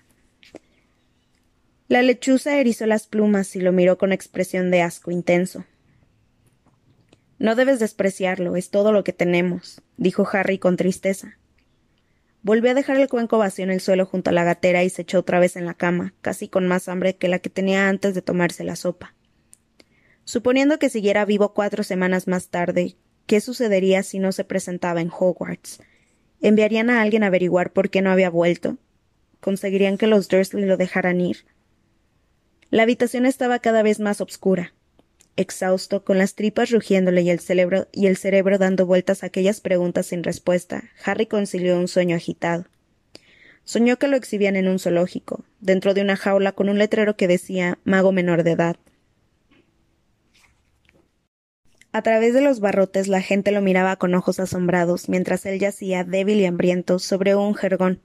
La 1.92 2.00
lechuza 2.00 2.58
erizó 2.58 2.86
las 2.86 3.06
plumas 3.06 3.54
y 3.54 3.60
lo 3.60 3.70
miró 3.70 3.98
con 3.98 4.12
expresión 4.12 4.70
de 4.70 4.80
asco 4.80 5.10
intenso. 5.10 5.66
No 7.38 7.54
debes 7.54 7.80
despreciarlo, 7.80 8.56
es 8.56 8.70
todo 8.70 8.92
lo 8.92 9.04
que 9.04 9.12
tenemos, 9.12 9.82
dijo 9.98 10.26
Harry 10.32 10.56
con 10.56 10.78
tristeza. 10.78 11.36
Volvió 12.40 12.70
a 12.70 12.74
dejar 12.74 12.96
el 12.96 13.10
cuenco 13.10 13.36
vacío 13.36 13.64
en 13.64 13.70
el 13.70 13.82
suelo 13.82 14.06
junto 14.06 14.30
a 14.30 14.32
la 14.32 14.42
gatera 14.42 14.82
y 14.84 14.88
se 14.88 15.02
echó 15.02 15.18
otra 15.18 15.38
vez 15.38 15.54
en 15.56 15.66
la 15.66 15.74
cama, 15.74 16.14
casi 16.22 16.48
con 16.48 16.66
más 16.66 16.88
hambre 16.88 17.16
que 17.16 17.28
la 17.28 17.40
que 17.40 17.50
tenía 17.50 17.90
antes 17.90 18.14
de 18.14 18.22
tomarse 18.22 18.64
la 18.64 18.76
sopa. 18.76 19.14
Suponiendo 20.24 20.78
que 20.78 20.88
siguiera 20.88 21.26
vivo 21.26 21.52
cuatro 21.52 21.82
semanas 21.82 22.26
más 22.26 22.48
tarde, 22.48 22.96
¿Qué 23.26 23.42
sucedería 23.42 24.02
si 24.02 24.18
no 24.18 24.32
se 24.32 24.44
presentaba 24.44 25.02
en 25.02 25.10
Hogwarts? 25.10 25.82
¿Enviarían 26.40 26.88
a 26.88 27.02
alguien 27.02 27.22
a 27.22 27.26
averiguar 27.26 27.74
por 27.74 27.90
qué 27.90 28.00
no 28.00 28.10
había 28.10 28.30
vuelto? 28.30 28.78
¿Conseguirían 29.40 29.98
que 29.98 30.06
los 30.06 30.28
Dursley 30.28 30.64
lo 30.64 30.78
dejaran 30.78 31.20
ir? 31.20 31.44
La 32.72 32.84
habitación 32.84 33.26
estaba 33.26 33.58
cada 33.58 33.82
vez 33.82 34.00
más 34.00 34.22
oscura. 34.22 34.72
Exhausto, 35.36 36.04
con 36.04 36.16
las 36.16 36.34
tripas 36.34 36.70
rugiéndole 36.70 37.20
y 37.20 37.28
el, 37.28 37.38
cerebro, 37.38 37.86
y 37.92 38.06
el 38.06 38.16
cerebro 38.16 38.56
dando 38.56 38.86
vueltas 38.86 39.22
a 39.22 39.26
aquellas 39.26 39.60
preguntas 39.60 40.06
sin 40.06 40.24
respuesta, 40.24 40.84
Harry 41.04 41.26
concilió 41.26 41.78
un 41.78 41.86
sueño 41.86 42.16
agitado. 42.16 42.64
Soñó 43.64 43.98
que 43.98 44.08
lo 44.08 44.16
exhibían 44.16 44.56
en 44.56 44.68
un 44.68 44.78
zoológico, 44.78 45.44
dentro 45.60 45.92
de 45.92 46.00
una 46.00 46.16
jaula 46.16 46.52
con 46.52 46.70
un 46.70 46.78
letrero 46.78 47.14
que 47.14 47.28
decía 47.28 47.78
mago 47.84 48.10
menor 48.10 48.42
de 48.42 48.52
edad. 48.52 48.76
A 51.92 52.00
través 52.00 52.32
de 52.32 52.40
los 52.40 52.60
barrotes 52.60 53.06
la 53.06 53.20
gente 53.20 53.52
lo 53.52 53.60
miraba 53.60 53.96
con 53.96 54.14
ojos 54.14 54.40
asombrados, 54.40 55.10
mientras 55.10 55.44
él 55.44 55.58
yacía 55.58 56.04
débil 56.04 56.40
y 56.40 56.46
hambriento 56.46 56.98
sobre 56.98 57.34
un 57.34 57.54
jergón. 57.54 58.00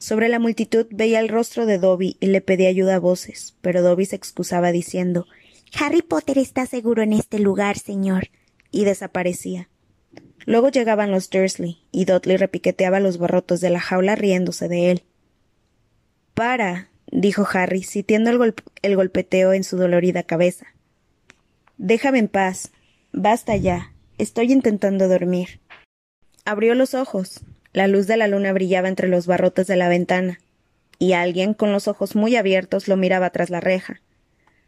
Sobre 0.00 0.30
la 0.30 0.38
multitud 0.38 0.86
veía 0.90 1.20
el 1.20 1.28
rostro 1.28 1.66
de 1.66 1.78
Dobby 1.78 2.16
y 2.20 2.26
le 2.28 2.40
pedía 2.40 2.70
ayuda 2.70 2.96
a 2.96 2.98
voces, 2.98 3.54
pero 3.60 3.82
Dobby 3.82 4.06
se 4.06 4.16
excusaba 4.16 4.72
diciendo 4.72 5.26
Harry 5.78 6.00
Potter 6.00 6.38
está 6.38 6.64
seguro 6.64 7.02
en 7.02 7.12
este 7.12 7.38
lugar, 7.38 7.78
señor. 7.78 8.28
y 8.72 8.84
desaparecía. 8.84 9.68
Luego 10.46 10.68
llegaban 10.68 11.10
los 11.10 11.28
Dursley, 11.28 11.82
y 11.92 12.04
Dudley 12.06 12.36
repiqueteaba 12.36 12.98
los 13.00 13.18
barrotes 13.18 13.60
de 13.60 13.68
la 13.68 13.80
jaula 13.80 14.14
riéndose 14.14 14.68
de 14.68 14.90
él. 14.92 15.02
Para, 16.34 16.88
dijo 17.10 17.46
Harry, 17.52 17.82
sitiendo 17.82 18.30
el, 18.30 18.54
el 18.82 18.96
golpeteo 18.96 19.52
en 19.52 19.64
su 19.64 19.76
dolorida 19.76 20.22
cabeza. 20.22 20.66
Déjame 21.78 22.20
en 22.20 22.28
paz. 22.28 22.70
Basta 23.12 23.56
ya. 23.56 23.92
Estoy 24.18 24.52
intentando 24.52 25.08
dormir. 25.08 25.60
Abrió 26.44 26.74
los 26.74 26.94
ojos. 26.94 27.40
La 27.72 27.86
luz 27.86 28.06
de 28.06 28.16
la 28.16 28.26
luna 28.26 28.52
brillaba 28.52 28.88
entre 28.88 29.08
los 29.08 29.26
barrotes 29.26 29.66
de 29.66 29.76
la 29.76 29.88
ventana, 29.88 30.40
y 30.98 31.12
alguien 31.12 31.54
con 31.54 31.72
los 31.72 31.88
ojos 31.88 32.16
muy 32.16 32.36
abiertos 32.36 32.88
lo 32.88 32.96
miraba 32.96 33.30
tras 33.30 33.48
la 33.50 33.60
reja. 33.60 34.00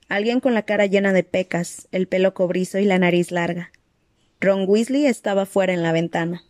Alguien 0.08 0.40
con 0.40 0.54
la 0.54 0.62
cara 0.62 0.86
llena 0.86 1.12
de 1.12 1.24
pecas, 1.24 1.88
el 1.90 2.06
pelo 2.06 2.34
cobrizo 2.34 2.78
y 2.78 2.84
la 2.84 2.98
nariz 2.98 3.32
larga. 3.32 3.72
Ron 4.40 4.64
Weasley 4.68 5.06
estaba 5.06 5.46
fuera 5.46 5.72
en 5.72 5.82
la 5.82 5.92
ventana. 5.92 6.42